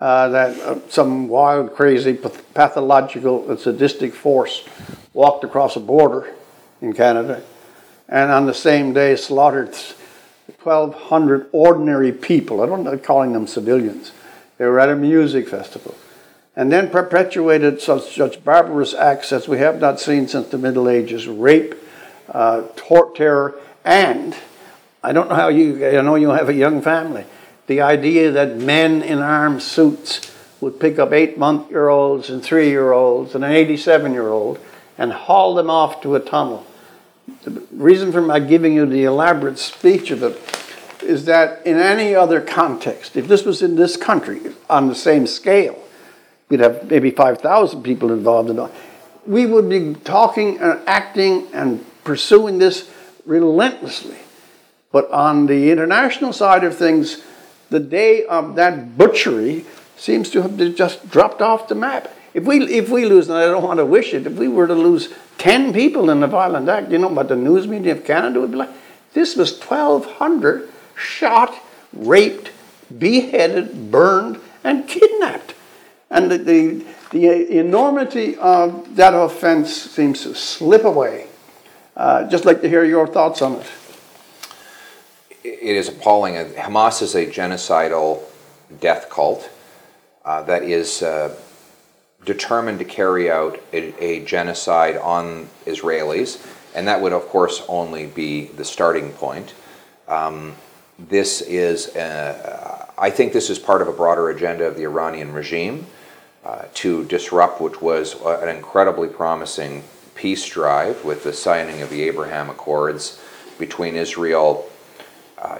uh, 0.00 0.28
that 0.30 0.58
uh, 0.58 0.80
some 0.88 1.28
wild, 1.28 1.76
crazy, 1.76 2.14
pathological, 2.14 3.56
sadistic 3.56 4.14
force 4.14 4.68
walked 5.12 5.44
across 5.44 5.76
a 5.76 5.80
border 5.80 6.34
in 6.82 6.92
Canada, 6.92 7.40
and 8.08 8.32
on 8.32 8.46
the 8.46 8.52
same 8.52 8.94
day 8.94 9.14
slaughtered 9.14 9.76
1,200 10.60 11.46
ordinary 11.52 12.10
people. 12.10 12.60
I 12.60 12.66
don't 12.66 12.82
know 12.82 12.98
calling 12.98 13.32
them 13.32 13.46
civilians. 13.46 14.10
They 14.58 14.66
were 14.66 14.80
at 14.80 14.88
a 14.88 14.96
music 14.96 15.48
festival. 15.48 15.94
And 16.56 16.72
then 16.72 16.90
perpetuated 16.90 17.80
such, 17.80 18.16
such 18.16 18.42
barbarous 18.42 18.92
acts 18.92 19.32
as 19.32 19.46
we 19.46 19.58
have 19.58 19.80
not 19.80 20.00
seen 20.00 20.26
since 20.26 20.48
the 20.48 20.58
Middle 20.58 20.88
Ages 20.88 21.28
rape, 21.28 21.76
uh, 22.28 22.62
terror, 23.14 23.54
and 23.84 24.34
I 25.00 25.12
don't 25.12 25.28
know 25.28 25.36
how 25.36 25.48
you, 25.48 25.86
I 25.86 26.00
know 26.00 26.16
you 26.16 26.30
have 26.30 26.48
a 26.48 26.54
young 26.54 26.82
family. 26.82 27.24
The 27.66 27.80
idea 27.80 28.30
that 28.30 28.56
men 28.56 29.02
in 29.02 29.20
armed 29.20 29.62
suits 29.62 30.30
would 30.60 30.80
pick 30.80 30.98
up 30.98 31.12
eight 31.12 31.38
month 31.38 31.70
year 31.70 31.88
olds 31.88 32.30
and 32.30 32.42
three 32.42 32.70
year 32.70 32.92
olds 32.92 33.34
and 33.34 33.44
an 33.44 33.52
87 33.52 34.12
year 34.12 34.28
old 34.28 34.58
and 34.98 35.12
haul 35.12 35.54
them 35.54 35.70
off 35.70 36.00
to 36.02 36.14
a 36.14 36.20
tunnel. 36.20 36.66
The 37.42 37.62
reason 37.72 38.12
for 38.12 38.20
my 38.20 38.38
giving 38.38 38.74
you 38.74 38.86
the 38.86 39.04
elaborate 39.04 39.58
speech 39.58 40.10
of 40.10 40.22
it 40.22 40.38
is 41.02 41.26
that 41.26 41.66
in 41.66 41.78
any 41.78 42.14
other 42.14 42.40
context, 42.40 43.16
if 43.16 43.28
this 43.28 43.44
was 43.44 43.62
in 43.62 43.76
this 43.76 43.96
country 43.96 44.40
on 44.68 44.88
the 44.88 44.94
same 44.94 45.26
scale, 45.26 45.78
we'd 46.48 46.60
have 46.60 46.90
maybe 46.90 47.10
5,000 47.10 47.82
people 47.82 48.12
involved 48.12 48.50
in 48.50 48.58
it. 48.58 48.70
We 49.26 49.46
would 49.46 49.68
be 49.68 49.94
talking 49.94 50.58
and 50.58 50.80
acting 50.86 51.46
and 51.52 51.84
pursuing 52.04 52.58
this 52.58 52.90
relentlessly. 53.26 54.18
But 54.92 55.10
on 55.10 55.46
the 55.46 55.70
international 55.70 56.32
side 56.32 56.62
of 56.62 56.76
things, 56.76 57.22
the 57.74 57.80
day 57.80 58.24
of 58.24 58.54
that 58.54 58.96
butchery 58.96 59.64
seems 59.96 60.30
to 60.30 60.42
have 60.42 60.56
just 60.76 61.10
dropped 61.10 61.42
off 61.42 61.66
the 61.66 61.74
map. 61.74 62.08
If 62.32 62.44
we, 62.44 62.64
if 62.72 62.88
we 62.88 63.04
lose, 63.04 63.28
and 63.28 63.36
I 63.36 63.46
don't 63.46 63.64
want 63.64 63.78
to 63.78 63.86
wish 63.86 64.14
it, 64.14 64.28
if 64.28 64.34
we 64.34 64.46
were 64.46 64.68
to 64.68 64.74
lose 64.74 65.12
10 65.38 65.72
people 65.72 66.08
in 66.08 66.22
a 66.22 66.28
violent 66.28 66.68
act, 66.68 66.92
you 66.92 66.98
know 66.98 67.08
what 67.08 67.26
the 67.26 67.34
news 67.34 67.66
media 67.66 67.96
of 67.96 68.04
Canada 68.04 68.40
would 68.40 68.52
be 68.52 68.58
like? 68.58 68.70
This 69.12 69.34
was 69.34 69.58
1,200 69.58 70.70
shot, 70.94 71.52
raped, 71.92 72.52
beheaded, 72.96 73.90
burned, 73.90 74.38
and 74.62 74.86
kidnapped. 74.86 75.54
And 76.10 76.30
the, 76.30 76.38
the, 76.38 76.86
the 77.10 77.58
enormity 77.58 78.36
of 78.36 78.94
that 78.94 79.14
offense 79.14 79.74
seems 79.74 80.22
to 80.22 80.36
slip 80.36 80.84
away. 80.84 81.26
Uh, 81.96 82.28
just 82.28 82.44
like 82.44 82.60
to 82.60 82.68
hear 82.68 82.84
your 82.84 83.08
thoughts 83.08 83.42
on 83.42 83.54
it. 83.54 83.66
It 85.44 85.76
is 85.76 85.88
appalling. 85.88 86.34
Hamas 86.54 87.02
is 87.02 87.14
a 87.14 87.26
genocidal 87.26 88.22
death 88.80 89.10
cult 89.10 89.50
uh, 90.24 90.42
that 90.42 90.62
is 90.62 91.02
uh, 91.02 91.36
determined 92.24 92.78
to 92.78 92.84
carry 92.84 93.30
out 93.30 93.60
a, 93.72 93.92
a 94.02 94.24
genocide 94.24 94.96
on 94.96 95.48
Israelis 95.66 96.44
and 96.74 96.88
that 96.88 97.00
would, 97.00 97.12
of 97.12 97.28
course, 97.28 97.62
only 97.68 98.06
be 98.06 98.46
the 98.46 98.64
starting 98.64 99.12
point. 99.12 99.54
Um, 100.08 100.56
this 100.98 101.40
is, 101.40 101.94
uh, 101.96 102.86
I 102.98 103.10
think, 103.10 103.32
this 103.32 103.48
is 103.48 103.58
part 103.58 103.80
of 103.80 103.88
a 103.88 103.92
broader 103.92 104.28
agenda 104.30 104.66
of 104.66 104.76
the 104.76 104.82
Iranian 104.82 105.32
regime 105.32 105.86
uh, 106.44 106.64
to 106.74 107.04
disrupt, 107.04 107.60
which 107.60 107.80
was 107.80 108.20
uh, 108.22 108.40
an 108.40 108.48
incredibly 108.48 109.08
promising 109.08 109.84
peace 110.14 110.46
drive 110.48 111.04
with 111.04 111.22
the 111.24 111.32
signing 111.32 111.80
of 111.80 111.90
the 111.90 112.02
Abraham 112.02 112.50
Accords 112.50 113.20
between 113.58 113.94
Israel, 113.94 114.68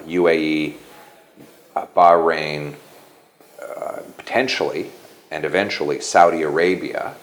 UAE, 0.06 0.74
uh, 1.76 1.86
Bahrain, 1.96 2.74
uh, 3.62 4.00
potentially, 4.16 4.90
and 5.30 5.44
eventually 5.44 6.00
Saudi 6.00 6.42
Arabia. 6.42 7.14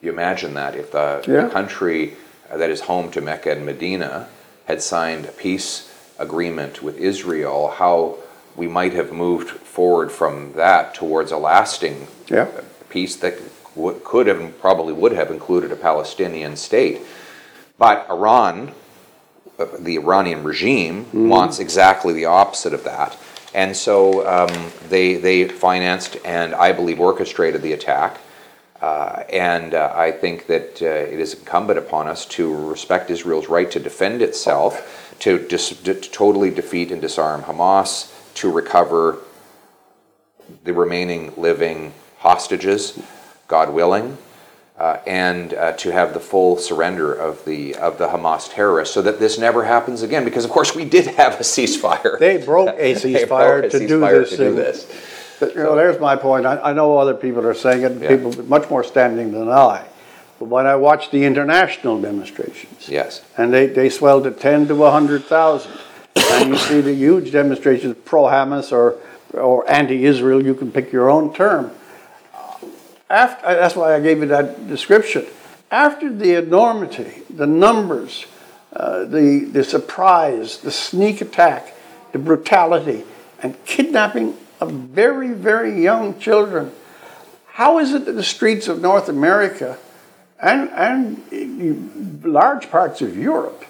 You 0.00 0.12
imagine 0.12 0.54
that 0.54 0.74
if 0.74 0.92
the, 0.92 1.24
Yeah. 1.26 1.42
the 1.44 1.50
country 1.50 2.14
that 2.52 2.70
is 2.70 2.82
home 2.82 3.10
to 3.12 3.20
Mecca 3.20 3.50
and 3.52 3.66
Medina 3.66 4.28
had 4.66 4.82
signed 4.82 5.24
a 5.26 5.32
peace 5.32 5.90
agreement 6.18 6.82
with 6.82 6.98
Israel, 6.98 7.74
how 7.76 8.16
we 8.56 8.66
might 8.66 8.92
have 8.92 9.12
moved 9.12 9.48
forward 9.50 10.10
from 10.10 10.52
that 10.54 10.94
towards 10.94 11.30
a 11.32 11.36
lasting 11.38 12.08
Yeah. 12.28 12.46
peace 12.88 13.16
that 13.16 13.34
w- 13.76 14.00
could 14.04 14.26
have 14.26 14.40
and 14.40 14.58
probably 14.60 14.92
would 14.92 15.12
have 15.12 15.30
included 15.30 15.70
a 15.72 15.76
Palestinian 15.76 16.56
state. 16.56 17.00
But 17.78 18.06
Iran, 18.10 18.68
uh, 18.68 18.72
the 19.58 19.96
Iranian 19.96 20.44
regime, 20.44 21.06
wants 21.12 21.58
exactly 21.58 22.12
the 22.12 22.26
opposite 22.26 22.72
of 22.72 22.84
that. 22.84 23.16
And 23.54 23.76
so 23.76 24.26
um, 24.26 24.72
they, 24.88 25.16
they 25.16 25.48
financed 25.48 26.16
and 26.24 26.54
I 26.54 26.72
believe 26.72 27.00
orchestrated 27.00 27.62
the 27.62 27.72
attack. 27.72 28.20
Uh, 28.80 29.24
and 29.32 29.74
uh, 29.74 29.92
I 29.94 30.12
think 30.12 30.46
that 30.46 30.80
uh, 30.80 30.86
it 30.86 31.18
is 31.18 31.34
incumbent 31.34 31.78
upon 31.78 32.06
us 32.06 32.24
to 32.26 32.54
respect 32.54 33.10
Israel's 33.10 33.48
right 33.48 33.68
to 33.72 33.80
defend 33.80 34.22
itself, 34.22 35.16
to, 35.20 35.44
dis- 35.48 35.82
to 35.82 35.94
totally 35.94 36.50
defeat 36.50 36.92
and 36.92 37.00
disarm 37.00 37.42
Hamas, 37.42 38.14
to 38.34 38.52
recover 38.52 39.18
the 40.62 40.72
remaining 40.72 41.32
living 41.36 41.92
hostages, 42.18 43.00
God 43.48 43.70
willing, 43.70 44.16
uh, 44.78 44.98
and 45.06 45.54
uh, 45.54 45.72
to 45.72 45.90
have 45.90 46.14
the 46.14 46.20
full 46.20 46.56
surrender 46.56 47.12
of 47.12 47.44
the 47.44 47.74
of 47.76 47.98
the 47.98 48.08
Hamas 48.08 48.52
terrorists, 48.52 48.94
so 48.94 49.02
that 49.02 49.18
this 49.18 49.38
never 49.38 49.64
happens 49.64 50.02
again. 50.02 50.24
Because 50.24 50.44
of 50.44 50.50
course 50.50 50.74
we 50.74 50.84
did 50.84 51.06
have 51.06 51.34
a 51.34 51.42
ceasefire. 51.42 52.18
They 52.18 52.38
broke 52.38 52.68
a 52.78 52.94
They 52.94 53.24
broke 53.24 53.30
ceasefire 53.30 53.64
a 53.64 53.68
to 53.70 53.78
do 53.86 54.00
this 54.00 54.30
to 54.30 54.36
do 54.36 54.54
this. 54.54 54.86
But, 55.40 55.54
you 55.54 55.62
know, 55.62 55.76
there's 55.76 56.00
my 56.00 56.16
point. 56.16 56.46
I, 56.46 56.58
I 56.58 56.72
know 56.72 56.98
other 56.98 57.14
people 57.14 57.46
are 57.46 57.54
saying 57.54 57.82
it, 57.82 58.02
Yeah. 58.02 58.08
people 58.08 58.44
much 58.46 58.68
more 58.70 58.82
standing 58.82 59.32
than 59.32 59.48
I. 59.48 59.84
But 60.38 60.46
when 60.46 60.66
I 60.66 60.76
watch 60.76 61.10
the 61.10 61.24
international 61.24 62.00
demonstrations, 62.00 62.88
Yes. 62.88 63.22
and 63.36 63.52
they, 63.52 63.66
they 63.66 63.88
swell 63.88 64.22
to 64.22 64.30
10 64.30 64.68
to 64.68 64.74
100,000, 64.74 65.70
and 66.16 66.48
you 66.50 66.56
see 66.56 66.80
the 66.80 66.92
huge 66.92 67.30
demonstrations 67.32 67.96
pro 68.04 68.24
Hamas 68.24 68.72
or, 68.72 68.96
or 69.32 69.68
anti 69.70 70.04
Israel, 70.04 70.44
you 70.44 70.54
can 70.54 70.72
pick 70.72 70.92
your 70.92 71.08
own 71.08 71.32
term. 71.32 71.70
After, 73.10 73.46
that's 73.46 73.74
why 73.74 73.94
I 73.94 74.00
gave 74.00 74.18
you 74.18 74.26
that 74.26 74.68
description. 74.68 75.26
After 75.70 76.12
the 76.12 76.34
enormity, 76.34 77.22
the 77.30 77.46
numbers, 77.46 78.26
uh, 78.72 79.04
the, 79.04 79.48
the 79.50 79.64
surprise, 79.64 80.58
the 80.58 80.70
sneak 80.70 81.20
attack, 81.20 81.74
the 82.12 82.18
brutality, 82.18 83.04
and 83.42 83.62
kidnapping 83.64 84.36
of 84.60 84.72
very, 84.72 85.32
very 85.32 85.82
young 85.82 86.18
children, 86.18 86.72
how 87.46 87.78
is 87.78 87.92
it 87.92 88.04
that 88.04 88.12
the 88.12 88.22
streets 88.22 88.68
of 88.68 88.80
North 88.80 89.08
America 89.08 89.78
and, 90.40 90.70
and 90.70 92.24
large 92.24 92.70
parts 92.70 93.02
of 93.02 93.16
Europe 93.16 93.64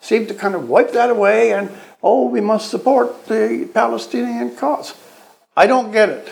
seem 0.00 0.26
to 0.26 0.34
kind 0.34 0.54
of 0.54 0.68
wipe 0.68 0.92
that 0.92 1.10
away 1.10 1.52
and, 1.52 1.70
oh, 2.02 2.28
we 2.28 2.40
must 2.40 2.70
support 2.70 3.26
the 3.26 3.68
Palestinian 3.74 4.54
cause? 4.56 4.94
I 5.56 5.66
don't 5.66 5.90
get 5.90 6.08
it. 6.08 6.28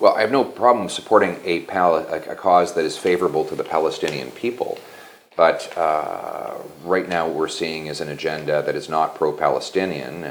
Well, 0.00 0.14
I 0.14 0.22
have 0.22 0.32
no 0.32 0.44
problem 0.44 0.88
supporting 0.88 1.38
a, 1.44 1.60
pal- 1.60 1.96
a 1.96 2.32
a 2.32 2.34
cause 2.34 2.72
that 2.72 2.86
is 2.86 2.96
favorable 2.96 3.44
to 3.44 3.54
the 3.54 3.64
Palestinian 3.64 4.30
people. 4.30 4.78
But 5.36 5.76
uh, 5.76 6.54
right 6.84 7.06
now, 7.06 7.26
what 7.26 7.36
we're 7.36 7.48
seeing 7.48 7.86
is 7.86 8.00
an 8.00 8.08
agenda 8.08 8.62
that 8.62 8.74
is 8.74 8.88
not 8.88 9.14
pro 9.14 9.32
Palestinian. 9.32 10.24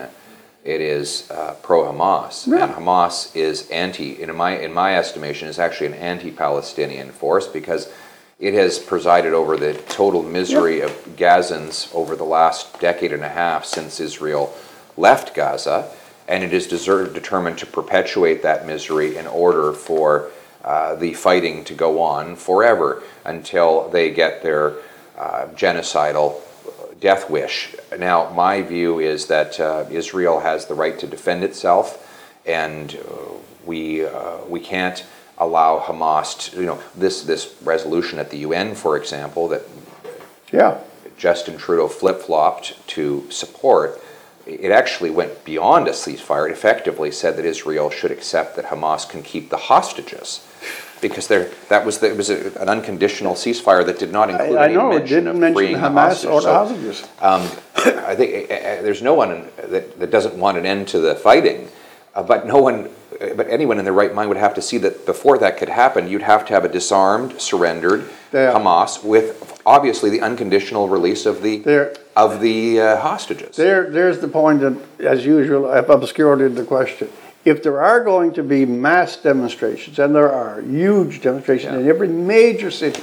It 0.64 0.82
is 0.82 1.30
uh, 1.32 1.56
pro 1.62 1.84
Hamas. 1.84 2.46
And 2.46 2.74
Hamas 2.74 3.36
is 3.36 3.70
anti, 3.70 4.22
in 4.22 4.36
my, 4.36 4.58
in 4.58 4.74
my 4.74 4.98
estimation, 4.98 5.48
is 5.48 5.60
actually 5.60 5.88
an 5.88 5.94
anti 5.94 6.32
Palestinian 6.32 7.12
force 7.12 7.48
because 7.48 7.92
it 8.40 8.56
has 8.56 8.80
presided 8.80 9.34
over 9.34 9.56
the 9.56 9.74
total 9.74 10.24
misery 10.24 10.82
of 10.82 10.92
Gazans 11.16 11.94
over 11.94 12.16
the 12.16 12.24
last 12.24 12.80
decade 12.80 13.14
and 13.14 13.24
a 13.24 13.30
half 13.30 13.66
since 13.66 14.00
Israel 14.00 14.54
left 14.98 15.36
Gaza 15.36 15.92
and 16.30 16.44
it 16.44 16.54
is 16.54 16.68
determined 16.68 17.58
to 17.58 17.66
perpetuate 17.66 18.44
that 18.44 18.66
misery 18.66 19.18
in 19.18 19.28
order 19.28 19.74
for 19.74 20.30
uh, 20.64 20.96
the 20.96 21.14
fighting 21.14 21.64
to 21.66 21.74
go 21.74 22.02
on 22.02 22.36
forever 22.36 23.04
until 23.26 23.90
they 23.90 24.12
get 24.12 24.44
their 24.44 24.76
uh, 25.18 25.48
genocidal 25.56 26.40
death 27.00 27.30
wish. 27.30 27.76
Now, 27.98 28.30
my 28.32 28.62
view 28.62 29.00
is 29.00 29.28
that 29.28 29.60
uh, 29.60 29.86
Israel 29.90 30.40
has 30.40 30.66
the 30.66 30.76
right 30.76 30.98
to 31.00 31.08
defend 31.08 31.44
itself, 31.44 32.06
and 32.46 32.96
uh, 32.96 33.34
we 33.66 34.06
uh, 34.06 34.38
we 34.48 34.60
can't 34.60 35.06
allow 35.38 35.80
Hamas 35.80 36.52
to, 36.52 36.60
you 36.60 36.66
know, 36.66 36.80
this 36.96 37.24
this 37.24 37.56
resolution 37.64 38.20
at 38.20 38.30
the 38.30 38.40
UN, 38.40 38.76
for 38.76 38.98
example, 38.98 39.48
that 39.50 39.64
Yeah. 40.52 40.80
Justin 41.18 41.58
Trudeau 41.58 41.90
flip 41.90 42.22
flopped 42.22 42.88
to 42.88 43.30
support, 43.30 44.02
it 44.50 44.72
actually 44.72 45.10
went 45.10 45.46
beyond 45.46 45.88
a 45.88 45.92
ceasefire. 45.92 46.50
It 46.50 46.52
effectively 46.52 47.12
said 47.12 47.38
that 47.38 47.46
Israel 47.46 47.90
should 47.90 48.12
accept 48.12 48.56
that 48.56 48.66
Hamas 48.66 49.08
can 49.08 49.22
keep 49.24 49.50
the 49.50 49.58
hostages. 49.58 50.46
Because 51.02 51.28
there, 51.28 51.50
that 51.70 51.86
was, 51.86 52.00
the, 52.00 52.10
it 52.10 52.18
was 52.18 52.30
a, 52.30 52.60
an 52.60 52.68
unconditional 52.68 53.34
ceasefire 53.34 53.86
that 53.86 54.00
did 54.00 54.12
not 54.12 54.30
include 54.30 54.58
I, 54.58 54.64
I 54.64 54.66
any 54.66 54.74
know 54.74 54.90
mention 54.90 55.08
didn't 55.08 55.28
of 55.28 55.36
mention 55.38 55.56
freeing 55.56 55.78
Hamas 55.78 56.24
the 56.24 56.30
or 56.30 56.42
the 56.42 56.52
hostages. 56.52 56.98
So, 57.00 57.08
hostages. 57.08 57.62
um, 57.86 58.04
I 58.06 58.16
think 58.16 58.52
uh, 58.52 58.82
there's 58.82 59.02
no 59.02 59.14
one 59.14 59.48
that, 59.68 59.98
that 59.98 60.12
doesn't 60.12 60.36
want 60.36 60.58
an 60.58 60.66
end 60.66 60.90
to 60.90 61.00
the 61.00 61.16
fighting, 61.16 61.70
uh, 62.16 62.24
but 62.24 62.46
no 62.46 62.58
one, 62.58 62.90
but 63.20 63.48
anyone 63.50 63.80
in 63.80 63.86
their 63.86 63.94
right 63.94 64.14
mind 64.14 64.30
would 64.30 64.38
have 64.38 64.54
to 64.56 64.62
see 64.62 64.78
that 64.80 65.06
before 65.06 65.38
that 65.40 65.58
could 65.58 65.70
happen, 65.70 66.08
you'd 66.08 66.22
have 66.22 66.46
to 66.48 66.54
have 66.54 66.64
a 66.66 66.70
disarmed, 66.70 67.40
surrendered 67.40 68.06
Yeah. 68.34 68.54
Hamas 68.54 69.04
with 69.04 69.60
obviously 69.66 70.10
the 70.10 70.22
unconditional 70.22 70.88
release 70.88 71.26
of 71.26 71.42
the 71.42 71.60
There- 71.60 71.94
of 72.16 72.42
the 72.42 72.80
uh, 72.82 72.98
hostages. 72.98 73.56
There, 73.56 73.90
there's 73.90 74.20
the 74.20 74.28
point 74.28 74.60
that, 74.62 74.76
as 75.00 75.26
usual, 75.26 75.70
I've 75.70 75.90
obscured 75.90 76.56
the 76.56 76.64
question. 76.64 77.10
If 77.46 77.64
there 77.64 77.82
are 77.82 78.04
going 78.04 78.34
to 78.34 78.44
be 78.44 78.66
mass 78.66 79.16
demonstrations, 79.16 79.98
and 80.00 80.14
there 80.14 80.32
are 80.32 80.62
huge 80.62 81.22
demonstrations 81.22 81.76
in 81.76 81.88
every 81.88 82.10
major 82.10 82.70
city, 82.72 83.02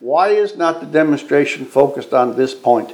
why 0.00 0.28
is 0.28 0.56
not 0.56 0.80
the 0.80 0.86
demonstration 0.86 1.64
focused 1.64 2.12
on 2.12 2.36
this 2.36 2.54
point? 2.54 2.92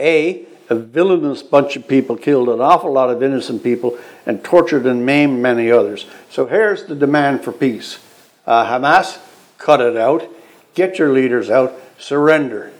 A, 0.00 0.44
a 0.68 0.74
villainous 0.74 1.42
bunch 1.42 1.76
of 1.76 1.86
people 1.86 2.16
killed 2.16 2.48
an 2.48 2.60
awful 2.60 2.92
lot 2.92 3.10
of 3.10 3.22
innocent 3.22 3.62
people 3.62 3.98
and 4.24 4.42
tortured 4.42 4.86
and 4.86 5.06
maimed 5.06 5.40
many 5.40 5.70
others. 5.70 6.06
So 6.30 6.46
here's 6.46 6.84
the 6.84 6.94
demand 6.94 7.44
for 7.44 7.52
peace. 7.52 7.98
Uh, 8.46 8.66
Hamas, 8.66 9.18
cut 9.58 9.80
it 9.80 9.96
out. 9.96 10.28
Get 10.74 10.98
your 10.98 11.12
leaders 11.12 11.50
out. 11.50 11.74
Surrender. 11.98 12.72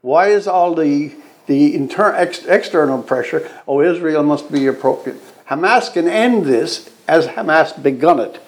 Why 0.00 0.28
is 0.28 0.46
all 0.46 0.74
the 0.74 1.14
the 1.46 1.74
inter- 1.74 2.14
ex- 2.14 2.44
external 2.44 3.02
pressure? 3.02 3.50
Oh, 3.66 3.80
Israel 3.80 4.22
must 4.22 4.52
be 4.52 4.66
appropriate. 4.66 5.18
Hamas 5.48 5.92
can 5.92 6.06
end 6.06 6.44
this 6.44 6.90
as 7.08 7.26
Hamas 7.28 7.82
begun 7.82 8.20
it 8.20 8.38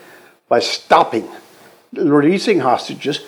by 0.49 0.61
stopping, 0.61 1.29
releasing 1.93 2.61
hostages. 2.61 3.25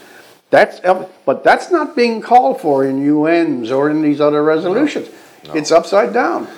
That's 0.51 0.81
but 1.25 1.43
that's 1.43 1.71
not 1.71 1.97
being 1.97 2.21
called 2.21 2.61
for 2.61 2.85
in 2.85 3.09
UNs 3.09 3.71
or 3.71 3.89
in 3.89 4.03
these 4.03 4.21
other 4.21 4.45
resolutions. 4.45 5.09
It's 5.45 5.73
upside 5.73 6.13
down. 6.13 6.49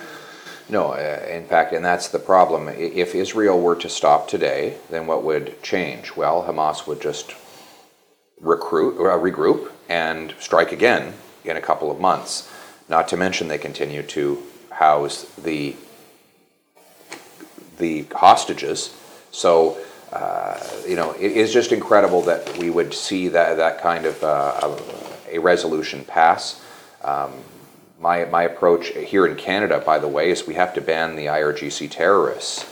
No, 0.67 0.93
uh, 0.93 1.25
in 1.29 1.45
fact, 1.45 1.73
and 1.73 1.85
that's 1.85 2.07
the 2.07 2.19
problem. 2.19 2.69
If 2.69 3.13
Israel 3.13 3.59
were 3.61 3.75
to 3.75 3.89
stop 3.89 4.27
today, 4.27 4.77
then 4.89 5.05
what 5.05 5.23
would 5.23 5.61
change? 5.61 6.15
Well, 6.15 6.43
Hamas 6.43 6.87
would 6.87 7.01
just 7.01 7.35
recruit, 8.39 8.97
uh, 8.97 9.17
regroup, 9.19 9.71
and 9.87 10.33
strike 10.39 10.71
again 10.71 11.13
in 11.43 11.55
a 11.55 11.61
couple 11.61 11.91
of 11.91 11.99
months. 11.99 12.49
Not 12.89 13.07
to 13.09 13.17
mention 13.17 13.47
they 13.47 13.57
continue 13.57 14.03
to 14.03 14.41
house 14.71 15.25
the 15.35 15.75
the 17.77 18.05
hostages. 18.13 18.95
So, 19.31 19.77
uh, 20.13 20.59
you 20.87 20.95
know, 20.95 21.11
it 21.11 21.33
is 21.33 21.51
just 21.51 21.71
incredible 21.73 22.21
that 22.23 22.57
we 22.57 22.69
would 22.69 22.93
see 22.93 23.27
that 23.29 23.57
that 23.57 23.81
kind 23.81 24.05
of 24.05 24.23
uh, 24.23 24.77
a 25.29 25.39
resolution 25.39 26.05
pass. 26.05 26.61
Um, 27.03 27.33
my 27.99 28.25
my 28.25 28.43
approach 28.43 28.87
here 28.89 29.25
in 29.25 29.35
Canada, 29.35 29.81
by 29.85 29.99
the 29.99 30.07
way, 30.07 30.29
is 30.29 30.47
we 30.47 30.55
have 30.55 30.73
to 30.75 30.81
ban 30.81 31.15
the 31.15 31.25
IRGC 31.25 31.89
terrorists 31.89 32.65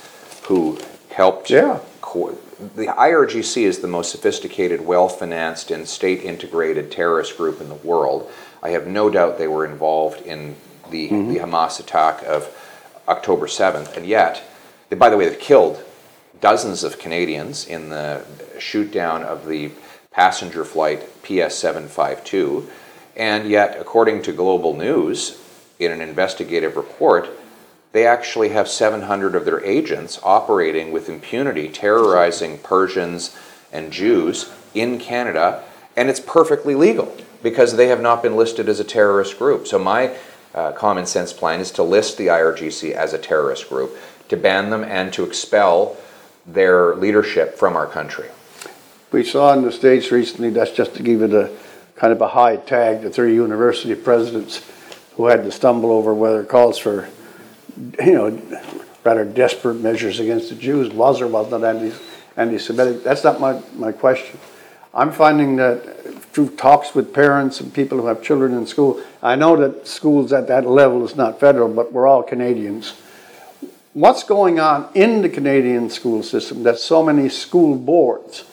who 0.47 0.77
helped 1.11 1.49
Yeah. 1.49 1.79
co- 2.01 2.37
the 2.75 2.87
IRGC 2.87 3.63
is 3.63 3.79
the 3.79 3.87
most 3.87 4.11
sophisticated, 4.11 4.85
well 4.85 5.09
financed, 5.09 5.71
and 5.71 5.87
state 5.87 6.23
integrated 6.23 6.91
terrorist 6.91 7.37
group 7.37 7.59
in 7.61 7.69
the 7.69 7.75
world. 7.75 8.29
I 8.61 8.69
have 8.69 8.87
no 8.87 9.09
doubt 9.09 9.37
they 9.37 9.47
were 9.47 9.65
involved 9.65 10.21
in 10.25 10.55
the, 10.89 11.09
mm-hmm. 11.09 11.33
the 11.33 11.39
Hamas 11.39 11.79
attack 11.79 12.23
of 12.25 12.49
October 13.07 13.47
7th, 13.47 13.97
and 13.97 14.05
yet, 14.05 14.43
they, 14.89 14.95
by 14.95 15.09
the 15.09 15.17
way, 15.17 15.27
they've 15.27 15.39
killed 15.39 15.83
dozens 16.39 16.83
of 16.83 16.99
Canadians 16.99 17.65
in 17.65 17.89
the 17.89 18.23
shoot 18.59 18.91
down 18.91 19.23
of 19.23 19.45
the 19.47 19.71
passenger 20.11 20.63
flight 20.63 21.01
PS 21.23 21.55
752, 21.55 22.69
and 23.15 23.49
yet, 23.49 23.77
according 23.79 24.23
to 24.23 24.31
Global 24.31 24.75
News, 24.75 25.39
in 25.79 25.91
an 25.91 26.01
investigative 26.01 26.75
report, 26.75 27.29
they 27.91 28.07
actually 28.07 28.49
have 28.49 28.67
700 28.67 29.35
of 29.35 29.45
their 29.45 29.63
agents 29.63 30.19
operating 30.23 30.91
with 30.91 31.09
impunity, 31.09 31.69
terrorizing 31.69 32.57
Persians 32.59 33.35
and 33.71 33.91
Jews 33.91 34.51
in 34.73 34.99
Canada, 34.99 35.63
and 35.95 36.09
it's 36.09 36.19
perfectly 36.19 36.73
legal 36.73 37.15
because 37.43 37.75
they 37.75 37.87
have 37.87 38.01
not 38.01 38.23
been 38.23 38.35
listed 38.35 38.67
as 38.67 38.79
a 38.79 38.83
terrorist 38.83 39.37
group. 39.37 39.67
So, 39.67 39.77
my 39.77 40.15
uh, 40.55 40.71
common 40.71 41.05
sense 41.05 41.33
plan 41.33 41.59
is 41.59 41.71
to 41.71 41.83
list 41.83 42.17
the 42.17 42.27
IRGC 42.27 42.91
as 42.91 43.13
a 43.13 43.17
terrorist 43.17 43.69
group, 43.69 43.95
to 44.29 44.37
ban 44.37 44.69
them, 44.69 44.83
and 44.83 45.13
to 45.13 45.23
expel 45.23 45.97
their 46.45 46.95
leadership 46.95 47.57
from 47.57 47.75
our 47.75 47.87
country. 47.87 48.29
We 49.11 49.23
saw 49.23 49.53
in 49.53 49.63
the 49.63 49.71
States 49.71 50.11
recently, 50.11 50.49
that's 50.49 50.71
just 50.71 50.95
to 50.95 51.03
give 51.03 51.21
it 51.21 51.33
a 51.33 51.51
kind 51.95 52.11
of 52.13 52.21
a 52.21 52.27
high 52.27 52.57
tag, 52.57 53.01
to 53.01 53.09
three 53.09 53.35
university 53.35 53.95
presidents 53.95 54.67
who 55.15 55.27
had 55.27 55.43
to 55.43 55.51
stumble 55.51 55.91
over 55.91 56.13
whether 56.13 56.43
calls 56.43 56.77
for, 56.77 57.07
you 58.03 58.13
know, 58.13 58.41
rather 59.03 59.25
desperate 59.25 59.75
measures 59.75 60.19
against 60.19 60.49
the 60.49 60.55
Jews 60.55 60.91
was 60.93 61.21
or 61.21 61.27
was 61.27 61.51
not 61.51 61.63
anti, 61.63 61.95
anti-Semitic. 62.37 63.03
That's 63.03 63.23
not 63.23 63.39
my, 63.39 63.61
my 63.75 63.91
question. 63.91 64.39
I'm 64.93 65.11
finding 65.11 65.55
that 65.57 66.23
through 66.33 66.49
talks 66.49 66.95
with 66.95 67.13
parents 67.13 67.59
and 67.59 67.73
people 67.73 67.99
who 67.99 68.07
have 68.07 68.23
children 68.23 68.53
in 68.53 68.65
school, 68.67 69.01
I 69.21 69.35
know 69.35 69.55
that 69.57 69.87
schools 69.87 70.33
at 70.33 70.47
that 70.47 70.67
level 70.67 71.03
is 71.05 71.15
not 71.15 71.39
federal, 71.39 71.69
but 71.69 71.91
we're 71.91 72.07
all 72.07 72.23
Canadians. 72.23 72.93
What's 73.93 74.23
going 74.23 74.59
on 74.59 74.89
in 74.95 75.21
the 75.21 75.29
Canadian 75.29 75.89
school 75.89 76.23
system 76.23 76.63
that 76.63 76.79
so 76.79 77.03
many 77.03 77.29
school 77.29 77.75
boards 77.75 78.45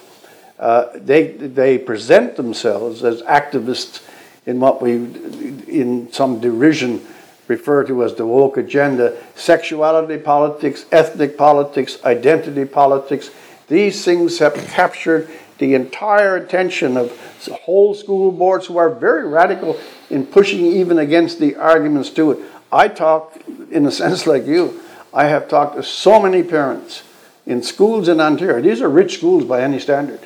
uh, 0.60 0.90
they, 0.94 1.28
they 1.28 1.78
present 1.78 2.36
themselves 2.36 3.02
as 3.02 3.22
activists 3.22 4.02
in 4.44 4.60
what 4.60 4.82
we, 4.82 4.92
in 4.92 6.12
some 6.12 6.38
derision, 6.38 7.00
refer 7.48 7.82
to 7.84 8.04
as 8.04 8.14
the 8.14 8.26
woke 8.26 8.58
agenda 8.58 9.16
sexuality 9.34 10.18
politics, 10.18 10.84
ethnic 10.92 11.38
politics, 11.38 11.98
identity 12.04 12.66
politics. 12.66 13.30
These 13.68 14.04
things 14.04 14.38
have 14.38 14.54
captured 14.54 15.30
the 15.56 15.74
entire 15.74 16.36
attention 16.36 16.98
of 16.98 17.16
whole 17.62 17.94
school 17.94 18.30
boards 18.30 18.66
who 18.66 18.76
are 18.76 18.90
very 18.90 19.26
radical 19.26 19.80
in 20.10 20.26
pushing 20.26 20.66
even 20.66 20.98
against 20.98 21.40
the 21.40 21.56
arguments 21.56 22.10
to 22.10 22.32
it. 22.32 22.38
I 22.70 22.88
talk, 22.88 23.34
in 23.70 23.86
a 23.86 23.90
sense 24.02 24.26
like 24.26 24.44
you, 24.44 24.82
I 25.14 25.24
have 25.24 25.48
talked 25.48 25.76
to 25.76 25.82
so 25.82 26.20
many 26.20 26.42
parents 26.42 27.02
in 27.46 27.62
schools 27.62 28.08
in 28.08 28.20
Ontario. 28.20 28.60
These 28.60 28.82
are 28.82 28.90
rich 28.90 29.16
schools 29.16 29.46
by 29.46 29.62
any 29.62 29.78
standard 29.78 30.20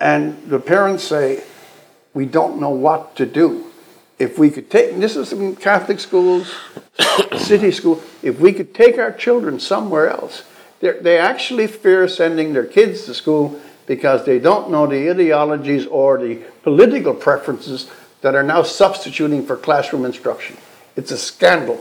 and 0.00 0.42
the 0.48 0.58
parents 0.58 1.04
say, 1.04 1.44
we 2.14 2.26
don't 2.26 2.58
know 2.60 2.70
what 2.70 3.14
to 3.16 3.26
do. 3.26 3.66
If 4.18 4.38
we 4.38 4.50
could 4.50 4.70
take, 4.70 4.96
this 4.96 5.16
is 5.16 5.32
in 5.32 5.56
Catholic 5.56 6.00
schools, 6.00 6.54
city 7.38 7.70
school, 7.70 8.02
if 8.22 8.40
we 8.40 8.52
could 8.52 8.74
take 8.74 8.98
our 8.98 9.12
children 9.12 9.60
somewhere 9.60 10.10
else, 10.10 10.44
they 10.80 11.18
actually 11.18 11.66
fear 11.66 12.08
sending 12.08 12.52
their 12.52 12.66
kids 12.66 13.04
to 13.04 13.14
school 13.14 13.60
because 13.86 14.24
they 14.24 14.38
don't 14.38 14.70
know 14.70 14.86
the 14.86 15.10
ideologies 15.10 15.86
or 15.86 16.18
the 16.18 16.36
political 16.62 17.14
preferences 17.14 17.90
that 18.22 18.34
are 18.34 18.42
now 18.42 18.62
substituting 18.62 19.44
for 19.44 19.56
classroom 19.56 20.04
instruction. 20.04 20.56
It's 20.96 21.10
a 21.10 21.18
scandal. 21.18 21.76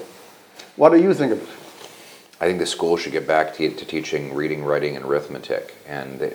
What 0.75 0.89
do 0.89 1.01
you 1.01 1.13
think 1.13 1.33
of 1.33 1.41
it? 1.41 1.58
I 2.41 2.45
think 2.45 2.59
the 2.59 2.65
school 2.65 2.95
should 2.95 3.11
get 3.11 3.27
back 3.27 3.55
to, 3.55 3.69
to 3.69 3.85
teaching 3.85 4.33
reading, 4.33 4.63
writing, 4.63 4.95
and 4.95 5.03
arithmetic, 5.03 5.75
and 5.87 6.19
they, 6.19 6.33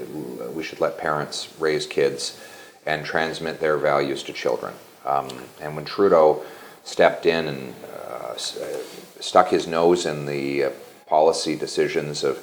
we 0.52 0.62
should 0.62 0.80
let 0.80 0.98
parents 0.98 1.48
raise 1.58 1.86
kids 1.86 2.38
and 2.84 3.06
transmit 3.06 3.60
their 3.60 3.78
values 3.78 4.22
to 4.24 4.32
children. 4.32 4.74
Um, 5.06 5.28
and 5.60 5.74
when 5.74 5.86
Trudeau 5.86 6.42
stepped 6.82 7.24
in 7.24 7.48
and 7.48 7.74
uh, 7.92 8.34
uh 8.34 8.36
stuck 9.20 9.48
his 9.48 9.66
nose 9.66 10.04
in 10.04 10.26
the 10.26 10.64
uh, 10.64 10.70
policy 11.06 11.56
decisions 11.56 12.22
of 12.22 12.38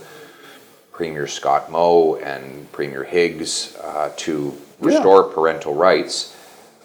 Premier 0.91 1.27
Scott 1.27 1.71
Moe 1.71 2.15
and 2.15 2.71
Premier 2.71 3.03
Higgs 3.03 3.75
uh, 3.77 4.11
to 4.17 4.59
restore 4.79 5.27
yeah. 5.27 5.33
parental 5.35 5.75
rights, 5.75 6.35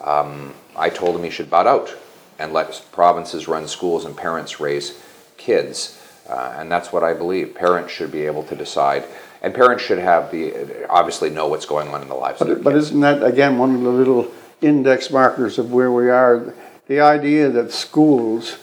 um, 0.03 0.53
I 0.77 0.91
told 0.91 1.17
him 1.17 1.23
he 1.23 1.31
should 1.31 1.49
butt 1.49 1.67
out 1.67 1.95
and 2.39 2.53
let 2.53 2.85
provinces 2.93 3.49
run 3.49 3.67
schools 3.67 4.05
and 4.05 4.15
parents 4.15 4.61
raise 4.61 5.01
kids. 5.39 5.96
Uh, 6.29 6.55
and 6.59 6.71
that's 6.71 6.93
what 6.93 7.05
I 7.05 7.15
believe. 7.15 7.55
Parents 7.55 7.93
should 7.93 8.11
be 8.11 8.27
able 8.27 8.43
to 8.45 8.57
decide, 8.57 9.05
and 9.43 9.55
parents 9.55 9.83
should 9.85 9.99
have 9.99 10.31
the 10.31 10.89
obviously 10.89 11.31
know 11.31 11.47
what's 11.47 11.67
going 11.67 11.89
on 11.89 12.03
in 12.03 12.09
the 12.09 12.15
lives. 12.15 12.39
But, 12.39 12.51
of 12.51 12.65
but 12.65 12.75
isn't 12.75 13.01
that 13.01 13.23
again 13.23 13.59
one 13.59 13.75
of 13.75 13.83
the 13.83 13.91
little 13.91 14.31
index 14.61 15.11
markers 15.11 15.59
of 15.59 15.73
where 15.73 15.93
we 15.93 16.11
are? 16.11 16.55
The 16.89 17.01
idea 17.01 17.49
that 17.51 17.73
schools 17.73 18.59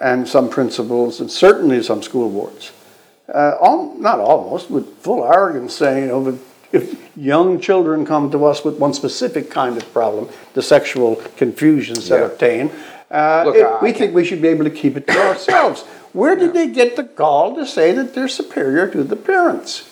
and 0.00 0.28
some 0.28 0.48
principals 0.48 1.20
and 1.20 1.30
certainly 1.30 1.82
some 1.82 2.02
school 2.02 2.30
boards, 2.30 2.72
uh, 3.32 3.56
all, 3.60 3.94
not 3.94 4.18
almost, 4.20 4.70
with 4.70 4.98
full 4.98 5.24
arrogance, 5.24 5.74
saying, 5.74 6.04
you 6.04 6.08
know, 6.08 6.38
if 6.72 7.16
young 7.16 7.60
children 7.60 8.04
come 8.04 8.30
to 8.30 8.44
us 8.44 8.64
with 8.64 8.78
one 8.78 8.92
specific 8.92 9.50
kind 9.50 9.76
of 9.76 9.92
problem, 9.92 10.28
the 10.54 10.62
sexual 10.62 11.16
confusions 11.36 12.08
that 12.08 12.20
yeah. 12.20 12.26
obtain, 12.26 12.70
uh, 13.10 13.44
Look, 13.46 13.56
it, 13.56 13.82
we 13.82 13.92
think 13.92 14.14
we 14.14 14.24
should 14.24 14.42
be 14.42 14.48
able 14.48 14.64
to 14.64 14.70
keep 14.70 14.96
it 14.96 15.06
to 15.06 15.18
ourselves. 15.18 15.84
Where 16.14 16.36
did 16.36 16.54
they 16.54 16.68
get 16.68 16.94
the 16.94 17.02
gall 17.02 17.56
to 17.56 17.66
say 17.66 17.90
that 17.92 18.14
they're 18.14 18.28
superior 18.28 18.88
to 18.88 19.02
the 19.02 19.16
parents? 19.16 19.90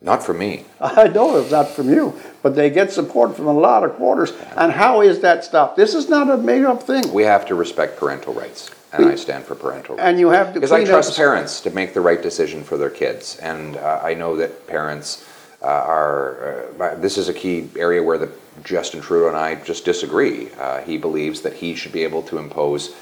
Not 0.00 0.22
from 0.22 0.38
me. 0.38 0.64
I 0.80 1.08
know 1.08 1.36
it's 1.38 1.50
not 1.50 1.68
from 1.68 1.90
you, 1.90 2.18
but 2.42 2.54
they 2.54 2.70
get 2.70 2.92
support 2.92 3.34
from 3.34 3.48
a 3.48 3.52
lot 3.52 3.82
of 3.82 3.94
quarters. 3.96 4.32
And 4.56 4.70
how 4.70 5.00
is 5.00 5.20
that 5.20 5.44
stopped? 5.44 5.76
This 5.76 5.94
is 5.94 6.08
not 6.08 6.30
a 6.30 6.36
made 6.36 6.64
up 6.64 6.84
thing. 6.84 7.12
We 7.12 7.24
have 7.24 7.44
to 7.46 7.56
respect 7.56 7.98
parental 7.98 8.34
rights, 8.34 8.70
and 8.92 9.06
we, 9.06 9.12
I 9.12 9.14
stand 9.16 9.44
for 9.44 9.56
parental 9.56 9.96
rights. 9.96 10.06
And 10.06 10.20
you 10.20 10.28
have 10.28 10.54
to 10.54 10.60
because 10.60 10.70
I 10.70 10.84
trust 10.84 11.10
up. 11.10 11.16
parents 11.16 11.60
to 11.62 11.70
make 11.70 11.92
the 11.92 12.00
right 12.00 12.22
decision 12.22 12.62
for 12.62 12.76
their 12.76 12.90
kids, 12.90 13.36
and 13.38 13.76
uh, 13.78 14.00
I 14.00 14.14
know 14.14 14.36
that 14.36 14.68
parents 14.68 15.26
uh, 15.60 15.66
are. 15.66 16.68
Uh, 16.80 16.94
this 16.96 17.18
is 17.18 17.28
a 17.28 17.34
key 17.34 17.68
area 17.76 18.00
where 18.00 18.16
the 18.18 18.30
Justin 18.62 19.00
Trudeau 19.00 19.26
and 19.26 19.36
I 19.36 19.56
just 19.56 19.84
disagree. 19.84 20.50
Uh, 20.52 20.82
he 20.82 20.98
believes 20.98 21.40
that 21.40 21.54
he 21.54 21.74
should 21.74 21.92
be 21.92 22.04
able 22.04 22.22
to 22.22 22.38
impose 22.38 22.94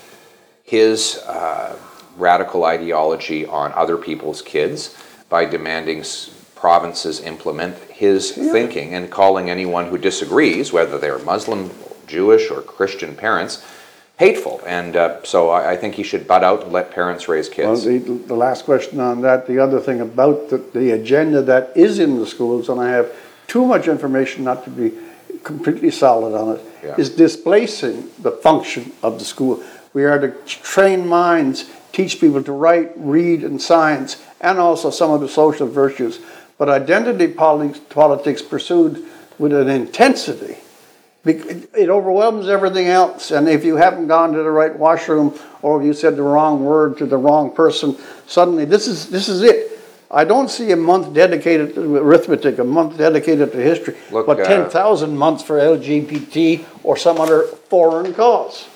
his 0.62 1.18
uh, 1.26 1.76
radical 2.16 2.64
ideology 2.64 3.46
on 3.46 3.72
other 3.72 3.96
people's 3.96 4.42
kids 4.42 4.96
by 5.28 5.44
demanding 5.44 6.04
provinces 6.54 7.20
implement 7.20 7.76
his 7.90 8.36
yeah. 8.36 8.50
thinking 8.50 8.94
and 8.94 9.10
calling 9.10 9.50
anyone 9.50 9.86
who 9.86 9.98
disagrees, 9.98 10.72
whether 10.72 10.98
they're 10.98 11.18
Muslim, 11.18 11.70
Jewish, 12.06 12.50
or 12.50 12.62
Christian 12.62 13.14
parents, 13.14 13.62
hateful. 14.18 14.60
And 14.66 14.96
uh, 14.96 15.22
so 15.24 15.50
I, 15.50 15.72
I, 15.72 15.76
think 15.76 15.94
he 15.94 16.02
should 16.02 16.26
butt 16.26 16.44
out 16.44 16.62
and 16.62 16.72
let 16.72 16.90
parents 16.90 17.28
raise 17.28 17.48
kids. 17.48 17.84
Well, 17.84 17.98
the, 17.98 17.98
the 17.98 18.34
last 18.34 18.64
question 18.64 19.00
on 19.00 19.22
that, 19.22 19.46
the 19.46 19.58
other 19.58 19.80
thing 19.80 20.00
about 20.00 20.50
the, 20.50 20.58
the 20.58 20.92
agenda 20.92 21.42
that 21.42 21.76
is 21.76 21.98
in 21.98 22.18
the 22.18 22.26
schools, 22.26 22.68
and 22.68 22.80
I 22.80 22.90
have 22.90 23.12
too 23.46 23.66
much 23.66 23.88
information 23.88 24.44
not 24.44 24.64
to 24.64 24.70
be 24.70 24.92
completely 25.42 25.90
solid 25.90 26.34
on 26.34 26.56
it, 26.56 26.64
yeah. 26.82 26.94
is 26.96 27.10
displacing 27.10 28.08
the 28.20 28.30
function 28.30 28.92
of 29.02 29.18
the 29.18 29.24
school. 29.24 29.62
We 29.94 30.04
are 30.04 30.18
to 30.18 30.32
train 30.46 31.06
minds 31.06 31.70
teach 31.94 32.20
people 32.20 32.42
to 32.42 32.52
write, 32.52 32.92
read, 32.96 33.44
and 33.44 33.62
science, 33.62 34.22
and 34.40 34.58
also 34.58 34.90
some 34.90 35.12
of 35.12 35.20
the 35.20 35.28
social 35.28 35.68
virtues. 35.68 36.18
But 36.58 36.68
identity 36.68 37.28
politics 37.28 38.42
pursued 38.42 39.04
with 39.38 39.52
an 39.52 39.68
intensity, 39.68 40.58
it 41.24 41.88
overwhelms 41.88 42.48
everything 42.48 42.88
else. 42.88 43.30
And 43.30 43.48
if 43.48 43.64
you 43.64 43.76
haven't 43.76 44.08
gone 44.08 44.32
to 44.32 44.42
the 44.42 44.50
right 44.50 44.76
washroom 44.76 45.38
or 45.62 45.80
if 45.80 45.86
you 45.86 45.94
said 45.94 46.16
the 46.16 46.22
wrong 46.22 46.64
word 46.64 46.98
to 46.98 47.06
the 47.06 47.16
wrong 47.16 47.54
person, 47.54 47.96
suddenly 48.26 48.64
this 48.64 48.86
is, 48.86 49.08
this 49.08 49.28
is 49.28 49.42
it. 49.42 49.70
I 50.10 50.24
don't 50.24 50.50
see 50.50 50.70
a 50.70 50.76
month 50.76 51.14
dedicated 51.14 51.74
to 51.74 51.96
arithmetic, 51.96 52.58
a 52.58 52.64
month 52.64 52.98
dedicated 52.98 53.52
to 53.52 53.58
history, 53.58 53.96
Look, 54.12 54.26
but 54.26 54.40
uh, 54.40 54.44
10,000 54.44 55.16
months 55.16 55.42
for 55.42 55.58
LGBT 55.58 56.64
or 56.84 56.96
some 56.96 57.20
other 57.20 57.42
foreign 57.42 58.14
cause. 58.14 58.68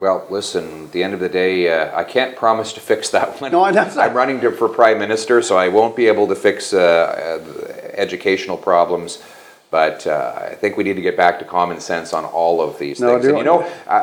Well, 0.00 0.26
listen, 0.30 0.84
at 0.86 0.92
the 0.92 1.02
end 1.04 1.12
of 1.14 1.20
the 1.20 1.28
day, 1.28 1.68
uh, 1.70 1.94
I 1.94 2.04
can't 2.04 2.34
promise 2.34 2.72
to 2.72 2.80
fix 2.80 3.10
that 3.10 3.40
one. 3.40 3.52
No, 3.52 3.70
that's 3.70 3.98
I'm 3.98 4.14
running 4.14 4.40
to, 4.40 4.50
for 4.50 4.68
prime 4.68 4.98
minister, 4.98 5.42
so 5.42 5.58
I 5.58 5.68
won't 5.68 5.94
be 5.94 6.06
able 6.08 6.26
to 6.28 6.34
fix 6.34 6.72
uh, 6.72 6.78
uh, 6.80 7.90
educational 7.94 8.56
problems 8.56 9.22
But 9.70 10.06
uh, 10.06 10.48
I 10.50 10.54
think 10.54 10.76
we 10.76 10.84
need 10.84 10.96
to 10.96 11.02
get 11.02 11.16
back 11.16 11.38
to 11.40 11.44
common 11.44 11.80
sense 11.80 12.12
on 12.12 12.24
all 12.24 12.60
of 12.60 12.78
these 12.78 13.00
No, 13.00 13.14
things. 13.14 13.26
And 13.26 13.38
you 13.38 13.44
know, 13.44 13.60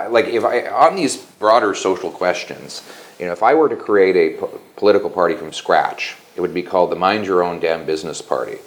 like 0.10 0.25
if 0.27 0.45
I 0.45 0.67
on 0.67 0.95
these 0.95 1.17
broader 1.17 1.75
social 1.75 2.12
questions, 2.12 2.83
you 3.19 3.25
know, 3.25 3.33
if 3.33 3.43
I 3.43 3.53
were 3.53 3.67
to 3.69 3.75
create 3.75 4.15
a 4.15 4.38
po- 4.39 4.62
political 4.77 5.10
party 5.10 5.36
from 5.36 5.51
scratch, 5.51 6.15
it 6.36 6.41
would 6.41 6.53
be 6.53 6.63
called 6.63 6.91
the 6.91 6.95
Mind 6.95 7.25
Your 7.25 7.43
Own 7.43 7.60
Damn 7.60 7.86
Business 7.86 8.21
Party. 8.21 8.60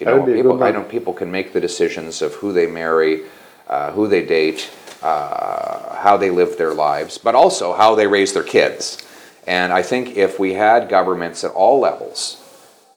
You 0.00 0.06
know, 0.06 0.16
would 0.20 0.26
be 0.26 0.32
a 0.32 0.42
people, 0.42 0.64
I 0.64 0.72
know 0.72 0.82
people 0.82 1.12
can 1.12 1.30
make 1.30 1.52
the 1.52 1.60
decisions 1.60 2.22
of 2.22 2.34
who 2.34 2.52
they 2.52 2.66
marry, 2.66 3.22
uh, 3.68 3.92
who 3.92 4.08
they 4.08 4.24
date, 4.24 4.70
uh, 5.02 5.96
how 5.96 6.16
they 6.16 6.30
live 6.30 6.56
their 6.58 6.74
lives, 6.74 7.18
but 7.18 7.34
also 7.34 7.72
how 7.72 7.94
they 7.94 8.06
raise 8.06 8.32
their 8.32 8.42
kids. 8.42 8.98
And 9.46 9.72
I 9.72 9.82
think 9.82 10.16
if 10.16 10.38
we 10.38 10.54
had 10.54 10.88
governments 10.88 11.44
at 11.44 11.52
all 11.52 11.80
levels 11.80 12.36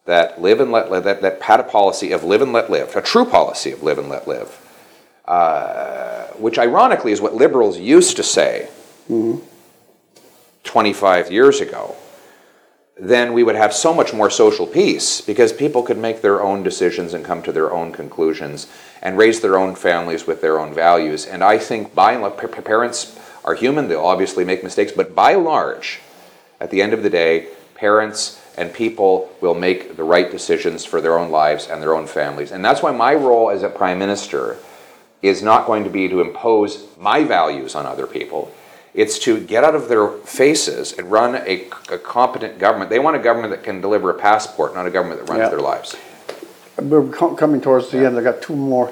that 0.06 0.42
live 0.42 0.60
and 0.60 0.72
let 0.72 0.92
live, 0.92 1.06
that, 1.06 1.22
that 1.22 1.42
had 1.42 1.60
a 1.60 1.64
policy 1.64 2.12
of 2.12 2.24
live 2.24 2.42
and 2.42 2.52
let 2.52 2.70
live, 2.70 2.96
a 2.96 3.02
true 3.02 3.26
policy 3.26 3.72
of 3.72 3.84
live 3.84 3.98
and 3.98 4.10
let 4.10 4.28
live, 4.28 4.60
uh, 5.26 6.26
which 6.34 6.60
ironically 6.60 7.12
is 7.12 7.22
what 7.22 7.34
liberals 7.34 7.78
used 7.80 8.18
to 8.18 8.24
say 8.24 8.68
25 10.64 11.32
years 11.32 11.62
ago, 11.62 11.96
then 12.98 13.34
we 13.34 13.44
would 13.44 13.56
have 13.56 13.74
so 13.74 13.94
much 13.94 14.14
more 14.14 14.30
social 14.30 14.68
peace 14.68 15.20
because 15.20 15.52
people 15.52 15.82
could 15.82 15.98
make 15.98 16.22
their 16.22 16.42
own 16.42 16.62
decisions 16.62 17.14
and 17.14 17.26
come 17.26 17.42
to 17.42 17.52
their 17.52 17.72
own 17.72 17.92
conclusions 17.92 18.68
and 19.02 19.18
raise 19.18 19.42
their 19.42 19.58
own 19.58 19.76
families 19.76 20.28
with 20.28 20.42
their 20.42 20.60
own 20.60 20.74
values. 20.74 21.26
And 21.26 21.44
I 21.44 21.58
think 21.58 21.96
by 21.96 22.14
and 22.14 22.22
large, 22.22 22.38
pa- 22.38 22.48
pa- 22.48 22.62
parents 22.62 23.18
are 23.44 23.56
human, 23.56 23.88
they'll 23.88 24.06
obviously 24.06 24.46
make 24.46 24.64
mistakes, 24.64 24.92
but 24.92 25.16
by 25.16 25.34
large, 25.34 26.02
at 26.62 26.70
the 26.70 26.82
end 26.82 26.94
of 26.94 27.04
the 27.04 27.10
day, 27.10 27.48
parents 27.76 28.40
and 28.58 28.72
people 28.72 29.30
will 29.42 29.56
make 29.56 29.98
the 29.98 30.04
right 30.04 30.30
decisions 30.30 30.86
for 30.86 31.02
their 31.02 31.18
own 31.18 31.32
lives 31.32 31.68
and 31.68 31.82
their 31.82 31.96
own 31.96 32.06
families. 32.06 32.52
And 32.52 32.64
that's 32.64 32.84
why 32.84 32.92
my 32.92 33.16
role 33.16 33.50
as 33.50 33.64
a 33.64 33.70
prime 33.70 33.98
minister 33.98 34.58
is 35.24 35.42
not 35.42 35.66
going 35.66 35.84
to 35.84 35.90
be 35.90 36.08
to 36.10 36.22
impose 36.22 36.86
my 36.98 37.24
values 37.24 37.74
on 37.74 37.86
other 37.86 38.06
people. 38.06 38.52
It's 38.94 39.18
to 39.20 39.40
get 39.40 39.64
out 39.64 39.74
of 39.76 39.90
their 39.90 40.08
faces 40.08 40.94
and 40.94 41.10
run 41.12 41.36
a, 41.36 41.68
a 41.92 41.98
competent 41.98 42.60
government. 42.60 42.90
They 42.92 43.00
want 43.00 43.16
a 43.16 43.20
government 43.20 43.52
that 43.52 43.64
can 43.64 43.82
deliver 43.82 44.12
a 44.12 44.14
passport, 44.14 44.76
not 44.76 44.86
a 44.86 44.92
government 44.92 45.20
that 45.26 45.30
runs 45.32 45.42
Yeah. 45.42 45.50
their 45.50 45.62
lives. 45.62 45.96
We're 46.80 47.08
coming 47.12 47.62
towards 47.62 47.90
the 47.90 48.06
end. 48.06 48.18
I 48.18 48.22
got 48.24 48.42
two 48.42 48.56
more. 48.56 48.92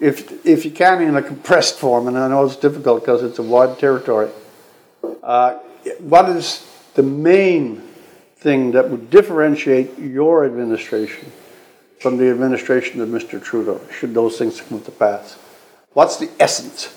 If 0.00 0.44
if 0.46 0.64
you 0.64 0.70
can 0.70 1.02
in 1.02 1.16
a 1.16 1.22
compressed 1.22 1.76
form, 1.78 2.08
and 2.08 2.18
I 2.18 2.28
know 2.28 2.44
it's 2.44 2.56
difficult 2.56 3.00
because 3.00 3.22
it's 3.22 3.38
a 3.38 3.42
wide 3.42 3.78
territory. 3.78 4.28
Uh, 5.22 5.54
what 6.00 6.28
is 6.28 6.66
the 6.94 7.02
main 7.02 7.82
thing 8.36 8.72
that 8.72 8.90
would 8.90 9.08
differentiate 9.10 9.98
your 9.98 10.44
administration 10.44 11.32
from 12.00 12.18
the 12.18 12.28
administration 12.30 13.00
of 13.00 13.08
Mr. 13.08 13.42
Trudeau? 13.42 13.80
Should 13.98 14.12
those 14.14 14.36
things 14.38 14.60
come 14.60 14.80
to 14.82 14.90
pass? 14.90 15.38
What's 15.94 16.16
the 16.18 16.28
essence? 16.38 16.92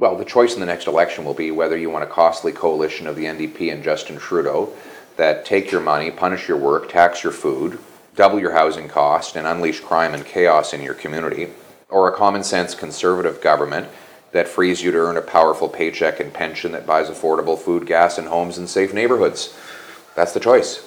Well, 0.00 0.16
the 0.16 0.24
choice 0.24 0.54
in 0.54 0.60
the 0.60 0.66
next 0.66 0.86
election 0.86 1.26
will 1.26 1.34
be 1.34 1.50
whether 1.50 1.76
you 1.76 1.90
want 1.90 2.04
a 2.04 2.06
costly 2.06 2.52
coalition 2.52 3.06
of 3.06 3.16
the 3.16 3.26
NDP 3.26 3.70
and 3.70 3.84
Justin 3.84 4.16
Trudeau 4.16 4.72
that 5.18 5.44
take 5.44 5.70
your 5.70 5.82
money, 5.82 6.10
punish 6.10 6.48
your 6.48 6.56
work, 6.56 6.90
tax 6.90 7.22
your 7.22 7.34
food, 7.34 7.78
double 8.16 8.40
your 8.40 8.52
housing 8.52 8.88
cost, 8.88 9.36
and 9.36 9.46
unleash 9.46 9.80
crime 9.80 10.14
and 10.14 10.24
chaos 10.24 10.72
in 10.72 10.80
your 10.80 10.94
community, 10.94 11.50
or 11.90 12.08
a 12.08 12.16
common 12.16 12.42
sense 12.42 12.74
conservative 12.74 13.42
government 13.42 13.88
that 14.32 14.48
frees 14.48 14.82
you 14.82 14.90
to 14.90 14.96
earn 14.96 15.18
a 15.18 15.20
powerful 15.20 15.68
paycheck 15.68 16.18
and 16.18 16.32
pension 16.32 16.72
that 16.72 16.86
buys 16.86 17.10
affordable 17.10 17.58
food, 17.58 17.86
gas, 17.86 18.16
and 18.16 18.28
homes 18.28 18.56
in 18.56 18.66
safe 18.66 18.94
neighborhoods. 18.94 19.54
That's 20.16 20.32
the 20.32 20.40
choice. 20.40 20.82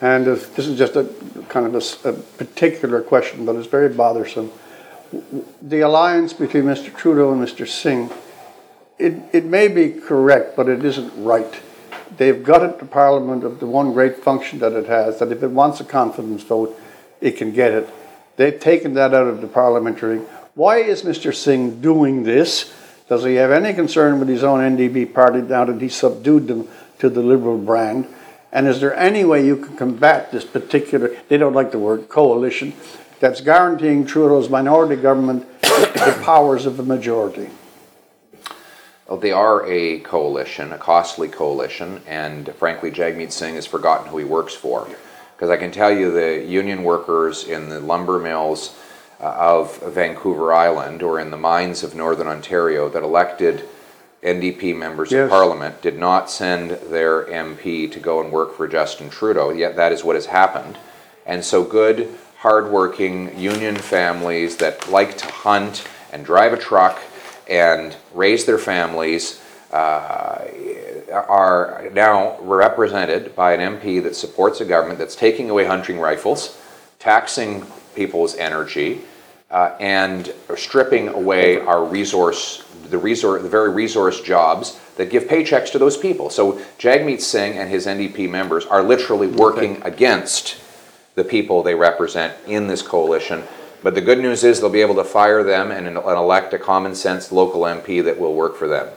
And 0.00 0.26
if, 0.26 0.56
this 0.56 0.66
is 0.66 0.76
just 0.76 0.96
a 0.96 1.08
kind 1.48 1.72
of 1.72 2.04
a 2.04 2.12
particular 2.12 3.02
question, 3.02 3.46
but 3.46 3.54
it's 3.54 3.68
very 3.68 3.88
bothersome. 3.88 4.50
The 5.62 5.82
alliance 5.82 6.32
between 6.32 6.64
Mr. 6.64 6.92
Trudeau 6.92 7.32
and 7.32 7.40
Mr. 7.40 7.64
Singh, 7.64 8.10
it, 8.98 9.14
it 9.32 9.44
may 9.44 9.68
be 9.68 9.90
correct, 9.90 10.56
but 10.56 10.68
it 10.68 10.84
isn't 10.84 11.12
right. 11.22 11.60
They've 12.16 12.42
got 12.42 12.62
it 12.62 12.78
to 12.80 12.84
Parliament 12.84 13.44
of 13.44 13.60
the 13.60 13.66
one 13.66 13.92
great 13.92 14.16
function 14.16 14.58
that 14.58 14.72
it 14.72 14.86
has, 14.86 15.18
that 15.20 15.30
if 15.30 15.42
it 15.42 15.50
wants 15.50 15.80
a 15.80 15.84
confidence 15.84 16.42
vote, 16.42 16.78
it 17.20 17.36
can 17.36 17.52
get 17.52 17.72
it. 17.72 17.88
They've 18.36 18.58
taken 18.58 18.94
that 18.94 19.14
out 19.14 19.26
of 19.26 19.40
the 19.40 19.46
parliamentary. 19.46 20.20
Why 20.54 20.78
is 20.78 21.02
Mr. 21.02 21.34
Singh 21.34 21.80
doing 21.80 22.24
this? 22.24 22.72
Does 23.08 23.24
he 23.24 23.34
have 23.34 23.50
any 23.50 23.72
concern 23.72 24.18
with 24.18 24.28
his 24.28 24.44
own 24.44 24.60
NDP 24.60 25.14
party 25.14 25.42
now 25.42 25.64
that 25.64 25.80
he 25.80 25.88
subdued 25.88 26.46
them 26.46 26.68
to 26.98 27.08
the 27.08 27.22
Liberal 27.22 27.58
brand? 27.58 28.06
And 28.52 28.66
is 28.66 28.80
there 28.80 28.94
any 28.94 29.24
way 29.24 29.44
you 29.44 29.56
can 29.56 29.76
combat 29.76 30.32
this 30.32 30.44
particular, 30.44 31.16
they 31.28 31.36
don't 31.36 31.52
like 31.52 31.70
the 31.70 31.78
word 31.78 32.08
coalition, 32.08 32.74
that's 33.20 33.40
guaranteeing 33.40 34.06
Trudeau's 34.06 34.48
minority 34.48 35.00
government 35.00 35.46
the 35.62 36.20
powers 36.22 36.66
of 36.66 36.76
the 36.76 36.82
majority? 36.82 37.50
Well, 39.08 39.18
they 39.18 39.32
are 39.32 39.66
a 39.66 40.00
coalition, 40.00 40.72
a 40.74 40.78
costly 40.78 41.28
coalition, 41.28 42.02
and 42.06 42.54
frankly, 42.56 42.90
Jagmeet 42.90 43.32
Singh 43.32 43.54
has 43.54 43.64
forgotten 43.64 44.08
who 44.08 44.18
he 44.18 44.24
works 44.24 44.54
for. 44.54 44.86
Because 45.34 45.48
I 45.48 45.56
can 45.56 45.70
tell 45.70 45.90
you 45.90 46.10
the 46.10 46.44
union 46.44 46.82
workers 46.82 47.44
in 47.44 47.70
the 47.70 47.80
lumber 47.80 48.18
mills 48.18 48.76
uh, 49.18 49.24
of 49.24 49.78
Vancouver 49.82 50.52
Island 50.52 51.02
or 51.02 51.20
in 51.20 51.30
the 51.30 51.38
mines 51.38 51.82
of 51.82 51.94
Northern 51.94 52.26
Ontario 52.26 52.90
that 52.90 53.02
elected 53.02 53.66
NDP 54.22 54.76
members 54.76 55.10
Yes. 55.10 55.24
of 55.24 55.30
parliament 55.30 55.80
did 55.80 55.98
not 55.98 56.28
send 56.28 56.72
their 56.90 57.24
MP 57.24 57.90
to 57.90 58.00
go 58.00 58.20
and 58.20 58.30
work 58.30 58.54
for 58.56 58.68
Justin 58.68 59.08
Trudeau, 59.08 59.50
yet 59.50 59.74
that 59.76 59.92
is 59.92 60.04
what 60.04 60.16
has 60.16 60.26
happened. 60.26 60.76
And 61.24 61.42
so 61.44 61.64
good, 61.64 62.14
hardworking 62.38 63.38
union 63.38 63.76
families 63.76 64.56
that 64.56 64.90
like 64.90 65.16
to 65.18 65.26
hunt 65.26 65.88
and 66.12 66.26
drive 66.26 66.52
a 66.52 66.58
truck 66.58 67.00
and 67.48 67.96
raise 68.14 68.44
their 68.44 68.58
families 68.58 69.42
uh, 69.72 70.46
are 71.12 71.90
now 71.92 72.38
represented 72.40 73.34
by 73.34 73.52
an 73.52 73.78
MP 73.78 74.02
that 74.02 74.16
supports 74.16 74.60
a 74.60 74.64
government 74.64 74.98
that's 74.98 75.16
taking 75.16 75.50
away 75.50 75.64
hunting 75.64 75.98
rifles, 75.98 76.58
taxing 76.98 77.64
people's 77.94 78.34
energy, 78.36 79.02
uh, 79.50 79.74
and 79.80 80.32
stripping 80.56 81.08
away 81.08 81.58
our 81.60 81.84
resource, 81.84 82.64
the 82.90 82.98
resource, 82.98 83.42
the 83.42 83.48
very 83.48 83.70
resource 83.70 84.20
jobs 84.20 84.78
that 84.96 85.10
give 85.10 85.24
paychecks 85.24 85.72
to 85.72 85.78
those 85.78 85.96
people. 85.96 86.28
So 86.28 86.54
Jagmeet 86.78 87.20
Singh 87.20 87.56
and 87.56 87.68
his 87.70 87.86
NDP 87.86 88.28
members 88.28 88.66
are 88.66 88.82
literally 88.82 89.26
working 89.26 89.80
against 89.82 90.60
the 91.14 91.24
people 91.24 91.62
they 91.62 91.74
represent 91.74 92.34
in 92.46 92.66
this 92.66 92.82
coalition. 92.82 93.42
But 93.82 93.94
the 93.94 94.00
good 94.00 94.18
news 94.18 94.42
is 94.44 94.60
they'll 94.60 94.70
be 94.70 94.80
able 94.80 94.96
to 94.96 95.04
fire 95.04 95.42
them 95.42 95.70
and, 95.70 95.86
elect 95.96 96.52
a 96.52 96.58
common 96.58 96.94
sense 96.94 97.30
local 97.32 97.62
MP 97.62 98.02
that 98.04 98.18
will 98.18 98.34
work 98.34 98.56
for 98.56 98.66
them. 98.68 98.88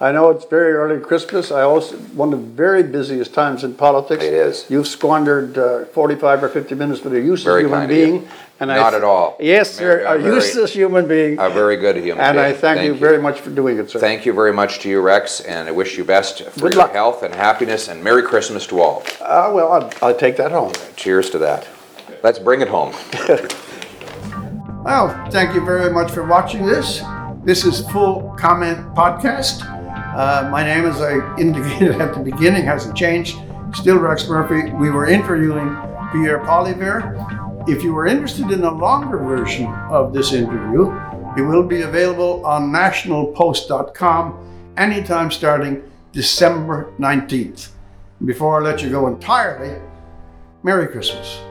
I 0.00 0.12
know 0.12 0.30
it's 0.30 0.44
very 0.44 0.74
early 0.74 1.00
Christmas. 1.00 1.50
I 1.50 1.62
also 1.62 1.96
one 2.14 2.32
of 2.32 2.38
the 2.38 2.46
very 2.46 2.84
busiest 2.84 3.34
times 3.34 3.64
in 3.64 3.74
politics. 3.74 4.22
It 4.22 4.32
is. 4.32 4.64
You've 4.70 4.86
squandered 4.86 5.58
uh, 5.58 5.86
45 5.86 6.44
or 6.44 6.48
50 6.48 6.74
minutes 6.76 7.02
with 7.02 7.14
a 7.14 7.20
useless 7.20 7.42
Very 7.42 7.62
human 7.62 7.82
you. 7.82 7.88
being, 7.88 8.28
and 8.60 8.68
Not 8.68 8.94
I, 8.94 8.98
at 8.98 9.02
all. 9.02 9.36
Yes, 9.40 9.80
a 9.80 9.82
a 9.82 10.18
very- 10.18 10.34
useless 10.36 10.72
human 10.72 11.08
being. 11.08 11.40
A 11.40 11.50
very 11.50 11.76
good 11.78 11.96
human 11.96 12.18
being. 12.18 12.20
and 12.20 12.36
being. 12.36 12.46
I 12.46 12.52
thank, 12.52 12.82
you, 12.84 12.94
very 12.94 13.20
much 13.20 13.40
for 13.40 13.50
doing 13.50 13.76
it, 13.78 13.90
sir. 13.90 13.98
Thank 13.98 14.24
you 14.24 14.32
very 14.32 14.52
much 14.52 14.78
to 14.80 14.88
you, 14.88 15.00
Rex, 15.00 15.40
and 15.40 15.68
I 15.68 15.72
wish 15.72 15.98
you 15.98 16.04
best 16.04 16.44
for 16.44 16.60
Good 16.60 16.74
your 16.74 16.82
luck. 16.84 16.92
health 16.92 17.24
and 17.24 17.34
happiness, 17.34 17.88
and 17.88 18.04
Merry 18.04 18.22
Christmas 18.22 18.68
to 18.68 18.80
all. 18.80 19.02
uh, 19.20 19.50
well, 19.52 19.72
I'll, 19.72 19.90
I'll 20.00 20.16
take 20.16 20.36
that 20.36 20.52
home. 20.52 20.74
Cheers 20.94 21.30
to 21.30 21.38
that. 21.38 21.66
Let's 22.22 22.38
bring 22.38 22.60
it 22.60 22.68
home. 22.68 22.92
Well, 24.88 25.30
thank 25.30 25.54
you 25.54 25.62
very 25.62 25.92
much 25.92 26.12
for 26.12 26.24
watching 26.24 26.64
this. 26.64 27.02
This 27.44 27.66
is 27.66 27.86
Full 27.90 28.34
Comment 28.38 28.78
Podcast. 28.94 29.60
Uh, 29.62 30.48
my 30.50 30.64
name, 30.64 30.86
as 30.86 31.02
I 31.02 31.36
indicated 31.38 32.00
at 32.00 32.14
the 32.14 32.20
beginning, 32.20 32.64
hasn't 32.64 32.96
changed. 32.96 33.36
Still 33.74 33.98
Rex 33.98 34.26
Murphy. 34.26 34.72
We 34.72 34.90
were 34.90 35.06
interviewing 35.06 35.76
Pierre 36.10 36.38
Poilievre. 36.38 37.68
If 37.68 37.82
you 37.82 37.92
were 37.92 38.06
interested 38.06 38.50
in 38.50 38.64
a 38.64 38.70
longer 38.70 39.18
version 39.18 39.66
of 39.90 40.14
this 40.14 40.32
interview, 40.32 40.90
it 41.36 41.42
will 41.42 41.64
be 41.64 41.82
available 41.82 42.46
on 42.46 42.72
nationalpost.com 42.72 44.72
anytime 44.78 45.30
starting 45.30 45.82
December 46.12 46.94
19th. 46.98 47.72
Before 48.24 48.58
I 48.58 48.64
let 48.64 48.82
you 48.82 48.88
go 48.88 49.06
entirely, 49.06 49.82
Merry 50.62 50.88
Christmas. 50.88 51.42